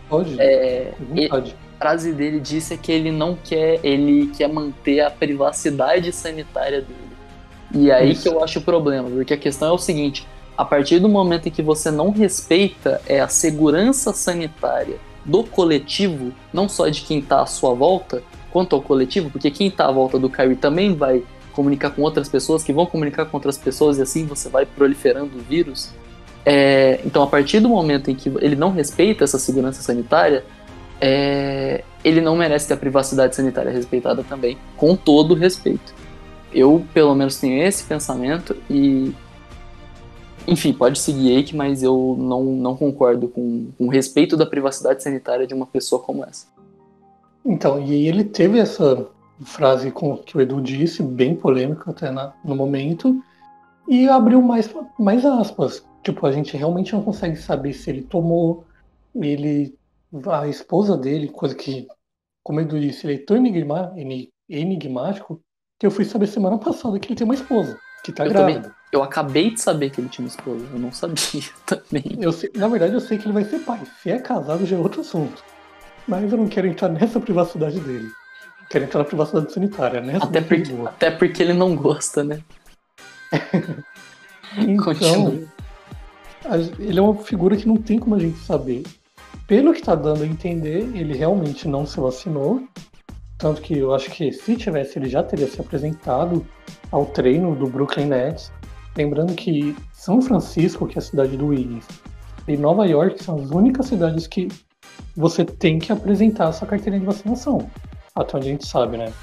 Pode. 0.07 0.39
É, 0.39 0.93
pode. 1.29 1.55
A 1.75 1.79
frase 1.79 2.13
dele 2.13 2.39
disse 2.39 2.77
que 2.77 2.91
ele 2.91 3.11
não 3.11 3.35
quer, 3.35 3.79
ele 3.83 4.27
quer 4.27 4.47
manter 4.49 4.99
a 4.99 5.09
privacidade 5.09 6.11
sanitária 6.11 6.81
dele. 6.81 7.11
E 7.73 7.91
aí 7.91 8.11
Isso. 8.11 8.23
que 8.23 8.29
eu 8.29 8.43
acho 8.43 8.59
o 8.59 8.61
problema, 8.61 9.09
porque 9.09 9.33
a 9.33 9.37
questão 9.37 9.69
é 9.69 9.71
o 9.71 9.77
seguinte: 9.77 10.27
a 10.55 10.65
partir 10.65 10.99
do 10.99 11.09
momento 11.09 11.47
em 11.47 11.51
que 11.51 11.63
você 11.63 11.89
não 11.89 12.11
respeita 12.11 13.01
é 13.07 13.19
a 13.19 13.27
segurança 13.27 14.13
sanitária 14.13 14.99
do 15.25 15.43
coletivo, 15.43 16.31
não 16.53 16.67
só 16.67 16.87
de 16.89 17.01
quem 17.01 17.19
está 17.19 17.41
à 17.41 17.45
sua 17.45 17.73
volta, 17.73 18.23
quanto 18.51 18.75
ao 18.75 18.81
coletivo, 18.81 19.29
porque 19.29 19.49
quem 19.49 19.67
está 19.67 19.87
à 19.87 19.91
volta 19.91 20.19
do 20.19 20.29
Kyrie 20.29 20.55
também 20.55 20.95
vai 20.95 21.23
comunicar 21.53 21.91
com 21.91 22.01
outras 22.01 22.29
pessoas, 22.29 22.63
que 22.63 22.73
vão 22.73 22.85
comunicar 22.85 23.25
com 23.25 23.37
outras 23.37 23.57
pessoas, 23.57 23.97
e 23.97 24.01
assim 24.01 24.25
você 24.25 24.49
vai 24.49 24.65
proliferando 24.65 25.37
o 25.37 25.41
vírus. 25.41 25.91
É, 26.45 26.99
então, 27.05 27.21
a 27.21 27.27
partir 27.27 27.59
do 27.59 27.69
momento 27.69 28.09
em 28.09 28.15
que 28.15 28.29
ele 28.39 28.55
não 28.55 28.71
respeita 28.71 29.23
essa 29.23 29.37
segurança 29.37 29.81
sanitária, 29.81 30.43
é, 30.99 31.83
ele 32.03 32.21
não 32.21 32.35
merece 32.35 32.67
ter 32.67 32.73
a 32.73 32.77
privacidade 32.77 33.35
sanitária 33.35 33.71
respeitada 33.71 34.23
também, 34.23 34.57
com 34.75 34.95
todo 34.95 35.33
respeito. 35.33 35.93
Eu, 36.53 36.85
pelo 36.93 37.15
menos, 37.15 37.37
tenho 37.37 37.61
esse 37.63 37.83
pensamento 37.83 38.55
e. 38.69 39.13
Enfim, 40.47 40.73
pode 40.73 40.99
seguir 40.99 41.31
Eike, 41.31 41.55
mas 41.55 41.83
eu 41.83 42.15
não, 42.19 42.43
não 42.43 42.75
concordo 42.75 43.27
com, 43.27 43.67
com 43.77 43.85
o 43.85 43.89
respeito 43.89 44.35
da 44.35 44.45
privacidade 44.45 45.03
sanitária 45.03 45.45
de 45.45 45.53
uma 45.53 45.67
pessoa 45.67 46.01
como 46.01 46.23
essa. 46.25 46.47
Então, 47.45 47.81
e 47.81 48.07
ele 48.07 48.23
teve 48.23 48.59
essa 48.59 49.07
frase 49.43 49.91
com, 49.91 50.17
que 50.17 50.37
o 50.37 50.41
Edu 50.41 50.61
disse, 50.61 51.01
bem 51.01 51.35
polêmica 51.35 51.89
até 51.91 52.11
na, 52.11 52.33
no 52.43 52.55
momento, 52.55 53.23
e 53.87 54.07
abriu 54.07 54.41
mais, 54.41 54.69
mais 54.97 55.25
aspas. 55.25 55.83
Tipo, 56.03 56.25
a 56.25 56.31
gente 56.31 56.57
realmente 56.57 56.93
não 56.93 57.03
consegue 57.03 57.35
saber 57.35 57.73
se 57.73 57.89
ele 57.89 58.01
tomou, 58.01 58.65
ele, 59.15 59.75
a 60.27 60.47
esposa 60.47 60.97
dele, 60.97 61.27
coisa 61.27 61.55
que, 61.55 61.87
como 62.43 62.59
o 62.59 62.61
Edu 62.61 62.79
disse, 62.79 63.05
ele 63.05 63.15
é 63.15 63.25
tão 63.25 63.37
enigmático 64.49 65.41
que 65.79 65.85
eu 65.85 65.91
fui 65.91 66.05
saber 66.05 66.27
semana 66.27 66.57
passada 66.57 66.99
que 66.99 67.07
ele 67.07 67.15
tem 67.15 67.25
uma 67.25 67.35
esposa, 67.35 67.77
que 68.03 68.11
tá 68.11 68.25
eu 68.25 68.31
grávida. 68.31 68.61
Também, 68.61 68.80
eu 68.91 69.01
acabei 69.01 69.51
de 69.51 69.61
saber 69.61 69.89
que 69.89 70.01
ele 70.01 70.09
tinha 70.09 70.25
uma 70.25 70.29
esposa, 70.29 70.65
eu 70.71 70.79
não 70.79 70.91
sabia 70.91 71.43
também. 71.65 72.17
Eu 72.19 72.31
sei, 72.31 72.51
na 72.55 72.67
verdade, 72.67 72.93
eu 72.93 72.99
sei 72.99 73.17
que 73.17 73.25
ele 73.25 73.33
vai 73.33 73.45
ser 73.45 73.59
pai. 73.59 73.81
Se 74.01 74.11
é 74.11 74.19
casado, 74.19 74.65
já 74.65 74.75
é 74.75 74.79
outro 74.79 75.01
assunto. 75.01 75.43
Mas 76.07 76.31
eu 76.31 76.37
não 76.37 76.47
quero 76.47 76.67
entrar 76.67 76.89
nessa 76.89 77.19
privacidade 77.19 77.79
dele. 77.79 78.09
Quero 78.69 78.85
entrar 78.85 78.99
na 78.99 79.05
privacidade 79.05 79.51
sanitária, 79.51 80.01
nessa 80.01 80.25
até 80.25 80.41
porque, 80.41 80.73
até 80.85 81.11
porque 81.11 81.43
ele 81.43 81.53
não 81.53 81.75
gosta, 81.75 82.23
né? 82.23 82.41
então, 84.57 85.43
ele 86.79 86.99
é 86.99 87.01
uma 87.01 87.15
figura 87.15 87.55
que 87.55 87.67
não 87.67 87.77
tem 87.77 87.99
como 87.99 88.15
a 88.15 88.19
gente 88.19 88.39
saber. 88.39 88.83
Pelo 89.45 89.73
que 89.73 89.81
tá 89.81 89.95
dando 89.95 90.23
a 90.23 90.27
entender, 90.27 90.89
ele 90.95 91.13
realmente 91.13 91.67
não 91.67 91.85
se 91.85 91.99
vacinou. 91.99 92.65
Tanto 93.37 93.61
que 93.61 93.77
eu 93.77 93.93
acho 93.93 94.09
que 94.09 94.31
se 94.31 94.55
tivesse, 94.55 94.99
ele 94.99 95.09
já 95.09 95.23
teria 95.23 95.47
se 95.47 95.59
apresentado 95.59 96.45
ao 96.91 97.05
treino 97.05 97.55
do 97.55 97.67
Brooklyn 97.67 98.05
Nets. 98.05 98.51
Lembrando 98.95 99.33
que 99.33 99.75
São 99.93 100.21
Francisco, 100.21 100.85
que 100.85 100.97
é 100.97 100.99
a 100.99 101.03
cidade 101.03 101.37
do 101.37 101.47
Wiggins, 101.47 101.87
e 102.47 102.57
Nova 102.57 102.85
York 102.85 103.23
são 103.23 103.35
as 103.35 103.49
únicas 103.51 103.85
cidades 103.85 104.27
que 104.27 104.47
você 105.15 105.45
tem 105.45 105.79
que 105.79 105.91
apresentar 105.91 106.47
a 106.47 106.51
sua 106.51 106.67
carteirinha 106.67 106.99
de 106.99 107.05
vacinação. 107.05 107.69
Até 108.15 108.37
onde 108.37 108.47
a 108.47 108.51
gente 108.51 108.67
sabe, 108.67 108.97
né? 108.97 109.13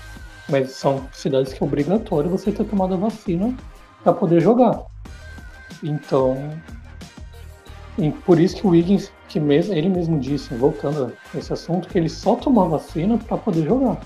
Mas 0.48 0.70
são 0.70 1.06
cidades 1.12 1.52
que 1.52 1.62
é 1.62 1.66
obrigatório 1.66 2.30
você 2.30 2.50
ter 2.50 2.64
tomado 2.64 2.94
a 2.94 2.96
vacina 2.96 3.54
para 4.02 4.12
poder 4.12 4.40
jogar. 4.40 4.82
Então, 5.82 6.36
por 8.24 8.40
isso 8.40 8.56
que 8.56 8.66
o 8.66 8.70
Wiggins, 8.70 9.12
que 9.28 9.38
mesmo, 9.38 9.74
ele 9.74 9.88
mesmo 9.88 10.18
disse, 10.18 10.54
voltando 10.54 11.12
a 11.34 11.38
esse 11.38 11.52
assunto, 11.52 11.88
que 11.88 11.98
ele 11.98 12.08
só 12.08 12.36
tomou 12.36 12.64
a 12.64 12.68
vacina 12.68 13.18
para 13.18 13.36
poder 13.36 13.66
jogar. 13.66 14.00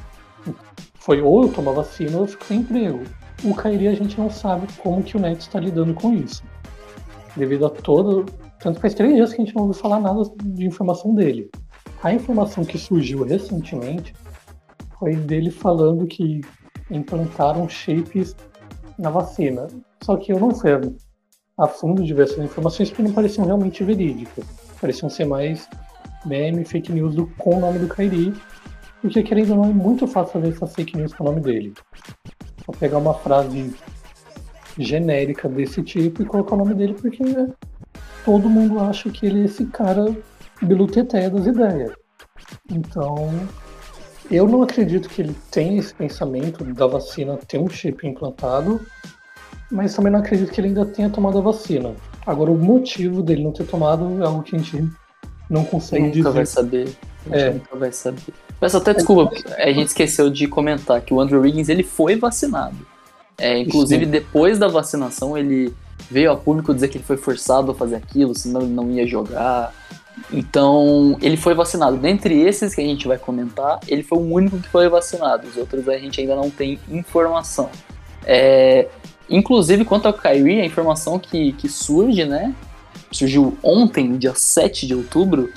Foi 0.95 1.21
ou 1.21 1.43
eu 1.43 1.53
tomo 1.53 1.71
a 1.71 1.75
vacina 1.75 2.17
ou 2.17 2.25
eu 2.25 2.29
fico 2.29 2.45
sem 2.45 2.61
emprego. 2.61 3.05
O 3.45 3.55
Kairi 3.55 3.89
a 3.89 3.95
gente 3.95 4.19
não 4.19 4.31
sabe 4.31 4.67
como 4.83 5.03
que 5.03 5.17
o 5.17 5.21
Nets 5.21 5.47
está 5.47 5.59
lidando 5.59 5.95
com 5.95 6.15
isso. 6.15 6.43
Devido 7.37 7.67
a 7.67 7.71
todo. 7.71 8.25
Tanto 8.61 8.79
faz 8.79 8.95
três 8.95 9.15
dias 9.15 9.33
que 9.33 9.43
a 9.43 9.45
gente 9.45 9.55
não 9.57 9.63
ouviu 9.63 9.81
falar 9.81 9.99
nada 9.99 10.23
de 10.45 10.65
informação 10.65 11.15
dele. 11.15 11.51
A 12.03 12.13
informação 12.13 12.65
que 12.65 12.79
surgiu 12.79 13.25
recentemente 13.25 14.15
foi 14.99 15.17
dele 15.17 15.51
falando 15.51 16.07
que 16.07 16.41
implantaram 16.91 17.69
chips 17.69 18.37
na 18.99 19.11
vacina. 19.11 19.67
Só 20.05 20.17
que 20.17 20.33
eu 20.33 20.39
não 20.39 20.55
fui 20.55 20.71
a 21.59 21.67
fundo 21.67 22.05
diversas 22.05 22.39
informações 22.39 22.91
que 22.91 23.03
não 23.03 23.13
pareciam 23.13 23.45
realmente 23.45 23.83
verídicas. 23.83 24.45
Pareciam 24.81 25.11
ser 25.11 25.25
mais 25.25 25.69
meme, 26.25 26.65
fake 26.65 26.93
news 26.93 27.15
do, 27.15 27.27
com 27.39 27.57
o 27.57 27.61
nome 27.61 27.81
do 27.81 27.89
Kairi, 27.89 28.33
porque 29.01 29.23
querendo 29.23 29.51
ou 29.51 29.57
não 29.57 29.65
é 29.65 29.73
muito 29.73 30.07
fácil 30.07 30.35
fazer 30.35 30.55
essas 30.55 30.75
fake 30.75 30.97
news 30.97 31.13
com 31.13 31.25
o 31.25 31.27
nome 31.27 31.41
dele. 31.41 31.75
Só 32.65 32.73
pegar 32.73 32.99
uma 32.99 33.15
frase 33.15 33.75
genérica 34.79 35.49
desse 35.49 35.83
tipo 35.83 36.23
e 36.23 36.27
colocar 36.27 36.55
o 36.55 36.59
nome 36.59 36.75
dele, 36.75 36.95
porque 36.95 37.23
todo 38.25 38.49
mundo 38.49 38.81
acha 38.81 39.11
que 39.11 39.27
ele 39.27 39.43
é 39.43 39.45
esse 39.45 39.67
cara 39.67 40.15
biluteté 40.63 41.29
das 41.29 41.47
ideias. 41.47 41.93
Então, 42.71 43.31
eu 44.31 44.47
não 44.47 44.63
acredito 44.63 45.09
que 45.09 45.23
ele 45.23 45.37
tenha 45.51 45.79
esse 45.79 45.95
pensamento 45.95 46.65
da 46.65 46.87
vacina 46.87 47.37
ter 47.37 47.59
um 47.59 47.69
chip 47.69 48.07
implantado, 48.07 48.81
mas 49.71 49.95
também 49.95 50.13
não 50.13 50.21
acredito 50.21 50.53
que 50.53 50.61
ele 50.61 50.69
ainda 50.69 50.87
tenha 50.87 51.11
tomado 51.11 51.39
a 51.39 51.43
vacina. 51.43 51.95
Agora, 52.25 52.51
o 52.51 52.57
motivo 52.57 53.23
dele 53.23 53.43
não 53.43 53.53
ter 53.53 53.67
tomado 53.67 54.23
é 54.23 54.27
algo 54.27 54.43
que 54.43 54.55
a 54.55 54.59
gente 54.59 54.89
não 55.51 55.65
consegue 55.65 56.05
nunca 56.05 56.17
dizer. 56.17 56.31
vai 56.31 56.47
saber. 56.47 56.97
A 57.31 57.37
gente 57.37 57.45
É. 57.49 57.51
nunca 57.53 57.77
vai 57.77 57.93
saber. 57.93 58.21
Mas 58.61 58.75
até 58.75 58.95
desculpa, 58.95 59.35
a 59.57 59.73
gente 59.73 59.89
esqueceu 59.89 60.31
de 60.31 60.47
comentar 60.47 61.01
que 61.01 61.13
o 61.13 61.21
Andrew 61.21 61.41
Wiggins 61.41 61.69
ele 61.69 61.83
foi 61.83 62.17
vacinado. 62.17 62.77
É, 63.39 63.59
inclusive, 63.59 64.05
Sim. 64.05 64.11
depois 64.11 64.59
da 64.59 64.69
vacinação, 64.69 65.37
ele 65.37 65.75
veio 66.11 66.31
a 66.31 66.37
público 66.37 66.73
dizer 66.75 66.89
que 66.89 66.99
ele 66.99 67.05
foi 67.05 67.17
forçado 67.17 67.73
a 67.73 67.75
fazer 67.75 67.97
aquilo, 67.97 68.35
senão 68.35 68.61
ele 68.63 68.71
não 68.73 68.91
ia 68.91 69.07
jogar. 69.07 69.75
Então, 70.33 71.17
ele 71.21 71.37
foi 71.37 71.55
vacinado. 71.55 71.97
Dentre 71.97 72.39
esses 72.41 72.75
que 72.75 72.81
a 72.81 72.85
gente 72.85 73.09
vai 73.09 73.19
comentar, 73.19 73.81
ele 73.89 74.03
foi 74.03 74.19
o 74.19 74.23
único 74.33 74.59
que 74.59 74.69
foi 74.69 74.89
vacinado. 74.89 75.49
Os 75.49 75.57
outros 75.57 75.89
a 75.89 75.97
gente 75.99 76.21
ainda 76.21 76.37
não 76.37 76.51
tem 76.51 76.79
informação. 76.91 77.71
É, 78.25 78.89
inclusive, 79.29 79.85
quanto 79.85 80.07
ao 80.07 80.13
Kyrie, 80.13 80.61
a 80.61 80.65
informação 80.67 81.19
que, 81.19 81.53
que 81.55 81.69
surge, 81.69 82.25
né? 82.25 82.55
Surgiu 83.11 83.57
ontem, 83.63 84.17
dia 84.17 84.35
7 84.35 84.87
de 84.87 84.95
outubro, 84.95 85.53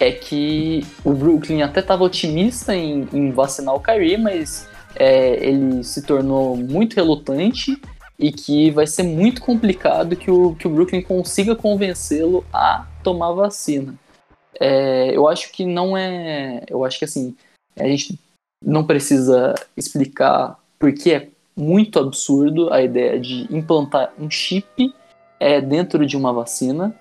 é 0.00 0.12
que 0.12 0.86
o 1.04 1.12
Brooklyn 1.12 1.62
até 1.62 1.80
estava 1.80 2.04
otimista 2.04 2.74
em, 2.74 3.08
em 3.12 3.30
vacinar 3.30 3.74
o 3.74 3.80
Kyrie, 3.80 4.16
mas 4.16 4.68
é, 4.94 5.44
ele 5.44 5.82
se 5.84 6.02
tornou 6.02 6.56
muito 6.56 6.94
relutante 6.94 7.80
e 8.18 8.32
que 8.32 8.70
vai 8.70 8.86
ser 8.86 9.04
muito 9.04 9.40
complicado 9.40 10.16
que 10.16 10.30
o, 10.30 10.54
que 10.56 10.66
o 10.66 10.70
Brooklyn 10.70 11.02
consiga 11.02 11.54
convencê-lo 11.54 12.44
a 12.52 12.86
tomar 13.02 13.32
vacina. 13.32 13.94
É, 14.58 15.16
eu 15.16 15.28
acho 15.28 15.52
que 15.52 15.64
não 15.64 15.96
é. 15.96 16.62
Eu 16.68 16.84
acho 16.84 16.98
que 16.98 17.04
assim, 17.04 17.36
a 17.78 17.86
gente 17.86 18.18
não 18.64 18.84
precisa 18.84 19.54
explicar 19.76 20.58
porque 20.78 21.12
é 21.12 21.28
muito 21.56 21.98
absurdo 21.98 22.72
a 22.72 22.82
ideia 22.82 23.20
de 23.20 23.46
implantar 23.54 24.12
um 24.18 24.30
chip 24.30 24.92
é, 25.38 25.60
dentro 25.60 26.04
de 26.04 26.16
uma 26.16 26.32
vacina. 26.32 26.94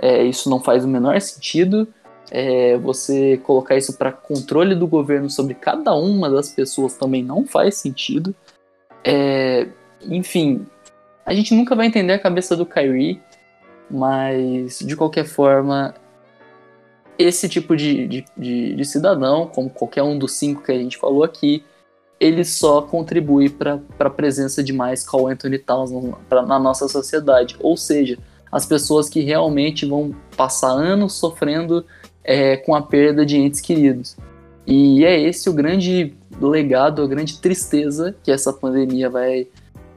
É, 0.00 0.22
isso 0.22 0.48
não 0.48 0.60
faz 0.60 0.84
o 0.84 0.88
menor 0.88 1.20
sentido. 1.20 1.88
É, 2.30 2.78
você 2.78 3.38
colocar 3.38 3.76
isso 3.76 3.98
para 3.98 4.12
controle 4.12 4.74
do 4.74 4.86
governo 4.86 5.28
sobre 5.28 5.54
cada 5.54 5.94
uma 5.94 6.30
das 6.30 6.50
pessoas 6.50 6.94
também 6.94 7.24
não 7.24 7.44
faz 7.44 7.76
sentido. 7.76 8.34
É, 9.04 9.66
enfim, 10.02 10.64
a 11.26 11.34
gente 11.34 11.54
nunca 11.54 11.74
vai 11.74 11.86
entender 11.86 12.12
a 12.12 12.18
cabeça 12.18 12.56
do 12.56 12.64
Kyrie, 12.64 13.20
mas 13.90 14.78
de 14.78 14.94
qualquer 14.94 15.24
forma, 15.24 15.94
esse 17.18 17.48
tipo 17.48 17.76
de, 17.76 18.06
de, 18.06 18.24
de, 18.36 18.74
de 18.74 18.84
cidadão, 18.84 19.46
como 19.46 19.68
qualquer 19.68 20.02
um 20.02 20.16
dos 20.16 20.32
cinco 20.32 20.62
que 20.62 20.72
a 20.72 20.78
gente 20.78 20.96
falou 20.98 21.24
aqui, 21.24 21.64
ele 22.20 22.44
só 22.44 22.82
contribui 22.82 23.48
para 23.48 23.80
a 23.98 24.10
presença 24.10 24.62
de 24.62 24.72
mais 24.72 25.02
Carl 25.02 25.26
Anthony 25.26 25.58
Towns 25.58 25.90
pra- 26.28 26.42
na 26.42 26.58
nossa 26.58 26.86
sociedade. 26.86 27.56
Ou 27.60 27.76
seja, 27.76 28.18
as 28.52 28.66
pessoas 28.66 29.08
que 29.08 29.20
realmente 29.20 29.86
vão 29.86 30.14
passar 30.36 30.70
anos 30.70 31.14
sofrendo 31.14 31.84
é, 32.30 32.56
com 32.56 32.76
a 32.76 32.80
perda 32.80 33.26
de 33.26 33.36
entes 33.36 33.60
queridos. 33.60 34.16
E 34.64 35.04
é 35.04 35.20
esse 35.20 35.50
o 35.50 35.52
grande 35.52 36.14
legado, 36.40 37.02
a 37.02 37.06
grande 37.08 37.40
tristeza 37.40 38.14
que 38.22 38.30
essa 38.30 38.52
pandemia 38.52 39.10
vai, 39.10 39.48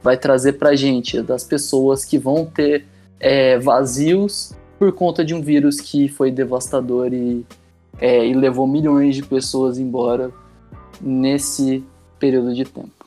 vai 0.02 0.16
trazer 0.16 0.54
pra 0.54 0.74
gente, 0.74 1.22
das 1.22 1.44
pessoas 1.44 2.04
que 2.04 2.18
vão 2.18 2.44
ter 2.44 2.86
é, 3.20 3.56
vazios 3.60 4.52
por 4.80 4.90
conta 4.90 5.24
de 5.24 5.32
um 5.32 5.40
vírus 5.40 5.80
que 5.80 6.08
foi 6.08 6.32
devastador 6.32 7.14
e, 7.14 7.46
é, 8.00 8.26
e 8.26 8.34
levou 8.34 8.66
milhões 8.66 9.14
de 9.14 9.22
pessoas 9.22 9.78
embora 9.78 10.32
nesse 11.00 11.84
período 12.18 12.52
de 12.52 12.64
tempo. 12.64 13.06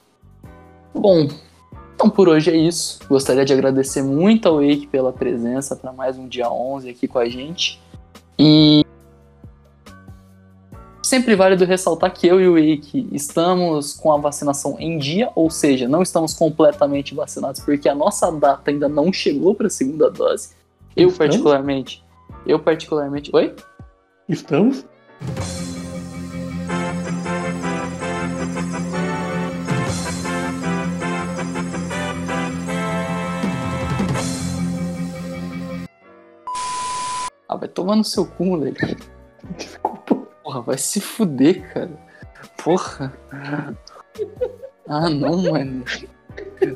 Bom, 0.95 1.27
então 1.93 2.09
por 2.09 2.29
hoje 2.29 2.49
é 2.49 2.55
isso. 2.55 2.99
Gostaria 3.09 3.43
de 3.43 3.51
agradecer 3.51 4.01
muito 4.01 4.47
ao 4.47 4.61
Wake 4.61 4.87
pela 4.87 5.11
presença 5.11 5.75
para 5.75 5.91
mais 5.91 6.17
um 6.17 6.29
dia 6.29 6.49
11 6.49 6.89
aqui 6.89 7.09
com 7.09 7.19
a 7.19 7.27
gente. 7.27 7.77
E 8.39 8.85
sempre 11.07 11.35
válido 11.35 11.63
ressaltar 11.63 12.13
que 12.13 12.27
eu 12.27 12.41
e 12.41 12.47
o 12.47 12.53
Wake 12.53 13.07
estamos 13.13 13.93
com 13.93 14.11
a 14.11 14.17
vacinação 14.17 14.75
em 14.77 14.97
dia, 14.97 15.31
ou 15.35 15.49
seja, 15.49 15.87
não 15.87 16.01
estamos 16.01 16.33
completamente 16.33 17.15
vacinados 17.15 17.61
porque 17.61 17.87
a 17.87 17.95
nossa 17.95 18.29
data 18.29 18.69
ainda 18.69 18.89
não 18.89 19.11
chegou 19.13 19.55
para 19.55 19.67
a 19.67 19.69
segunda 19.69 20.09
dose. 20.09 20.49
Eu 20.95 21.07
Estamos? 21.07 21.17
particularmente, 21.17 22.03
eu 22.45 22.59
particularmente, 22.59 23.31
oi? 23.33 23.55
Estamos? 24.27 24.85
Ah, 37.47 37.55
vai 37.55 37.69
tomar 37.69 37.95
no 37.95 38.03
seu 38.03 38.25
cu, 38.25 38.43
moleque. 38.43 38.97
Porra, 40.57 40.61
vai 40.61 40.77
se 40.77 40.99
fuder, 40.99 41.73
cara. 41.73 41.91
Porra. 42.63 43.13
Ah, 44.87 45.09
não, 45.09 45.43
mano. 45.43 45.83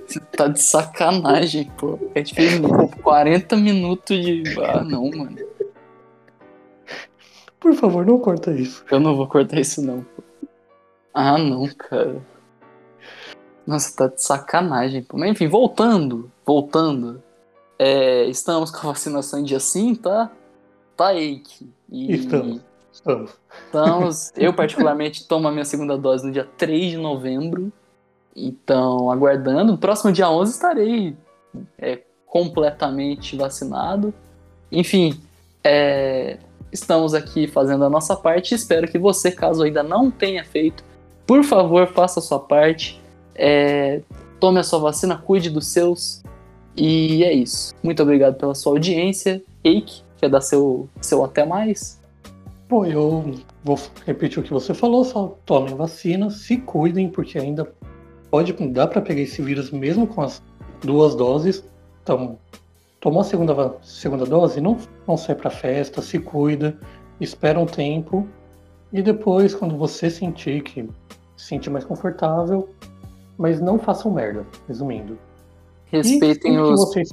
Você 0.06 0.20
tá 0.20 0.48
de 0.48 0.62
sacanagem, 0.62 1.72
pô. 1.78 1.98
A 2.16 2.20
gente 2.20 2.36
fez 2.36 2.60
40 3.02 3.56
minutos 3.58 4.18
de. 4.24 4.44
Ah, 4.60 4.84
não, 4.84 5.10
mano. 5.10 5.38
Por 7.60 7.74
favor, 7.76 8.06
não 8.06 8.20
corta 8.20 8.52
isso. 8.52 8.84
Eu 8.92 9.00
não 9.00 9.16
vou 9.16 9.28
cortar 9.28 9.60
isso, 9.60 9.82
não, 9.82 10.02
pô. 10.02 10.24
Ah, 11.14 11.38
não, 11.38 11.68
cara. 11.68 12.22
Nossa, 13.66 13.96
tá 13.96 14.08
de 14.08 14.22
sacanagem, 14.22 15.04
pô. 15.04 15.18
Mas 15.18 15.32
enfim, 15.32 15.48
voltando. 15.48 16.32
Voltando. 16.46 17.22
É, 17.78 18.26
estamos 18.26 18.70
com 18.72 18.78
a 18.78 18.92
vacinação 18.92 19.40
em 19.40 19.44
dia 19.44 19.60
sim, 19.60 19.96
tá? 19.96 20.32
Tá, 20.96 21.16
Eike. 21.16 21.72
E 21.90 22.14
Estamos. 22.14 22.71
Estamos. 22.92 23.32
Estamos, 23.66 24.34
eu 24.38 24.54
particularmente 24.54 25.28
tomo 25.28 25.48
a 25.48 25.52
minha 25.52 25.66
segunda 25.66 25.98
dose 25.98 26.26
no 26.26 26.32
dia 26.32 26.48
3 26.58 26.92
de 26.92 26.98
novembro. 26.98 27.72
Então, 28.36 29.12
aguardando. 29.12 29.74
No 29.74 29.78
próximo 29.78 30.12
dia 30.12 30.30
11 30.30 30.52
estarei 30.52 31.18
é, 31.78 32.00
completamente 32.26 33.36
vacinado. 33.36 34.14
Enfim, 34.72 35.20
é, 35.64 36.38
estamos 36.72 37.14
aqui 37.14 37.48
fazendo 37.48 37.86
a 37.86 37.90
nossa 37.90 38.16
parte. 38.16 38.56
Espero 38.56 38.88
que 38.88 38.98
você, 38.98 39.32
caso 39.32 39.64
ainda 39.64 39.84
não 39.84 40.10
tenha 40.10 40.44
feito, 40.44 40.84
por 41.28 41.44
favor, 41.44 41.88
faça 41.88 42.20
a 42.20 42.24
sua 42.24 42.40
parte. 42.40 43.02
É, 43.36 44.02
tome 44.40 44.60
a 44.60 44.64
sua 44.64 44.80
vacina, 44.80 45.18
cuide 45.18 45.50
dos 45.50 45.68
seus. 45.68 46.24
E 46.76 47.24
é 47.24 47.34
isso. 47.34 47.74
Muito 47.84 48.02
obrigado 48.02 48.36
pela 48.36 48.56
sua 48.56 48.74
audiência. 48.74 49.42
Eike, 49.64 50.04
quer 50.18 50.30
dar 50.30 50.42
seu, 50.42 50.90
seu 51.02 51.24
até 51.24 51.46
mais? 51.46 52.01
Bom, 52.72 52.86
eu 52.86 53.36
vou 53.66 53.78
repetir 54.06 54.40
o 54.40 54.44
que 54.44 54.54
você 54.54 54.74
falou, 54.74 55.04
só 55.04 55.38
tomem 55.46 55.76
vacina, 55.76 56.30
se 56.30 56.56
cuidem, 56.56 57.10
porque 57.10 57.38
ainda 57.38 57.70
pode 58.30 58.54
dar 58.54 58.88
para 58.88 59.02
pegar 59.02 59.20
esse 59.20 59.42
vírus 59.42 59.72
mesmo 59.72 60.08
com 60.08 60.22
as 60.22 60.42
duas 60.82 61.14
doses. 61.14 61.66
Então, 62.02 62.40
tomou 63.02 63.20
a 63.20 63.24
segunda, 63.26 63.76
segunda 63.84 64.26
dose, 64.26 64.62
não, 64.62 64.78
não 65.06 65.18
sai 65.18 65.36
para 65.36 65.50
festa, 65.50 66.02
se 66.02 66.18
cuida, 66.18 66.80
espera 67.20 67.60
um 67.60 67.66
tempo 67.66 68.26
e 68.94 69.02
depois, 69.02 69.54
quando 69.54 69.76
você 69.76 70.10
sentir 70.10 70.64
que 70.64 70.88
se 71.36 71.48
sentir 71.48 71.70
mais 71.70 71.84
confortável, 71.84 72.70
mas 73.38 73.60
não 73.60 73.78
façam 73.78 74.14
merda, 74.14 74.48
resumindo. 74.70 75.18
Respeitem 75.88 76.54
e 76.54 76.58
os. 76.58 76.80
Vocês... 76.80 77.10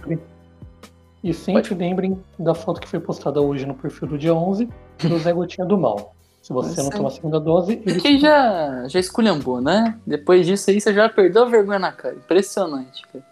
E 1.22 1.34
sempre 1.34 1.70
Pode. 1.70 1.74
lembrem 1.74 2.18
da 2.38 2.54
foto 2.54 2.80
que 2.80 2.88
foi 2.88 3.00
postada 3.00 3.40
hoje 3.40 3.66
no 3.66 3.74
perfil 3.74 4.08
do 4.08 4.18
dia 4.18 4.34
11 4.34 4.68
do 5.02 5.18
Zé 5.18 5.32
Gotinha 5.32 5.66
do 5.66 5.76
Mal. 5.76 6.14
Se 6.42 6.52
você 6.52 6.68
Mas 6.68 6.78
não 6.78 6.86
é... 6.86 6.90
tomar 6.96 7.08
a 7.08 7.12
segunda 7.12 7.40
dose. 7.40 7.72
Ele... 7.72 7.94
Porque 7.94 8.18
já, 8.18 8.86
já 8.88 9.00
esculhambou, 9.00 9.60
né? 9.60 9.98
Depois 10.06 10.46
disso 10.46 10.70
aí 10.70 10.80
você 10.80 10.94
já 10.94 11.08
perdeu 11.08 11.42
a 11.42 11.46
vergonha 11.46 11.78
na 11.78 11.92
cara. 11.92 12.14
Impressionante, 12.14 13.06
cara. 13.08 13.24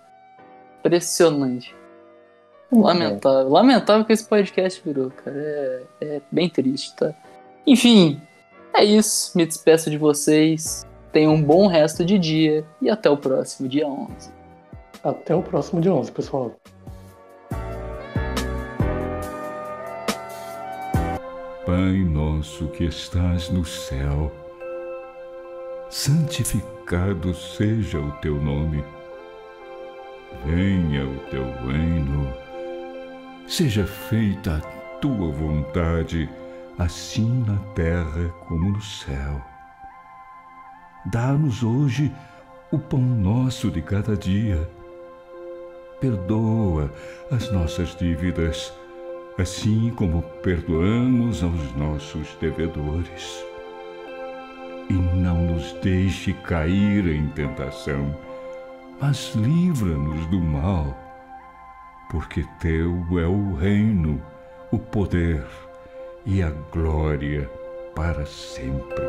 Impressionante. 0.80 1.74
Lamentável. 2.72 3.48
Lamentável 3.48 4.04
que 4.04 4.12
esse 4.12 4.26
podcast 4.26 4.82
virou, 4.84 5.10
cara. 5.10 5.36
É, 5.36 5.82
é 6.00 6.22
bem 6.30 6.48
triste, 6.48 6.94
tá? 6.96 7.14
Enfim, 7.66 8.20
é 8.74 8.84
isso. 8.84 9.36
Me 9.36 9.46
despeço 9.46 9.88
de 9.88 9.96
vocês. 9.96 10.84
Tenham 11.12 11.34
um 11.34 11.42
bom 11.42 11.68
resto 11.68 12.04
de 12.04 12.18
dia 12.18 12.64
e 12.82 12.90
até 12.90 13.08
o 13.08 13.16
próximo 13.16 13.68
dia 13.68 13.86
11. 13.86 14.30
Até 15.02 15.34
o 15.34 15.42
próximo 15.42 15.80
dia 15.80 15.94
11, 15.94 16.12
pessoal. 16.12 16.52
Pai 21.66 21.96
nosso 21.96 22.68
que 22.68 22.84
estás 22.84 23.50
no 23.50 23.64
céu, 23.64 24.32
santificado 25.90 27.34
seja 27.34 27.98
o 27.98 28.12
teu 28.20 28.40
nome. 28.40 28.84
Venha 30.44 31.04
o 31.04 31.18
teu 31.28 31.42
reino, 31.66 32.32
seja 33.48 33.84
feita 33.84 34.58
a 34.58 34.60
tua 35.00 35.32
vontade, 35.32 36.30
assim 36.78 37.44
na 37.44 37.58
terra 37.74 38.28
como 38.46 38.70
no 38.70 38.80
céu. 38.80 39.44
Dá-nos 41.06 41.64
hoje 41.64 42.14
o 42.70 42.78
pão 42.78 43.00
nosso 43.00 43.72
de 43.72 43.82
cada 43.82 44.16
dia. 44.16 44.70
Perdoa 46.00 46.94
as 47.28 47.50
nossas 47.50 47.96
dívidas 47.96 48.72
assim 49.38 49.90
como 49.90 50.22
perdoamos 50.42 51.42
aos 51.42 51.74
nossos 51.76 52.34
devedores. 52.40 53.44
E 54.88 54.92
não 54.92 55.42
nos 55.42 55.72
deixe 55.82 56.32
cair 56.32 57.06
em 57.08 57.28
tentação, 57.28 58.16
mas 59.00 59.34
livra-nos 59.34 60.26
do 60.26 60.40
mal, 60.40 60.96
porque 62.10 62.44
Teu 62.60 63.04
é 63.18 63.26
o 63.26 63.54
reino, 63.54 64.22
o 64.70 64.78
poder 64.78 65.44
e 66.24 66.42
a 66.42 66.50
glória 66.72 67.50
para 67.94 68.24
sempre. 68.26 69.04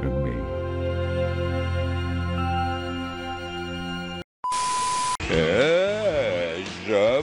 Amém. 0.00 0.64
É, 5.30 6.62
já 6.86 7.22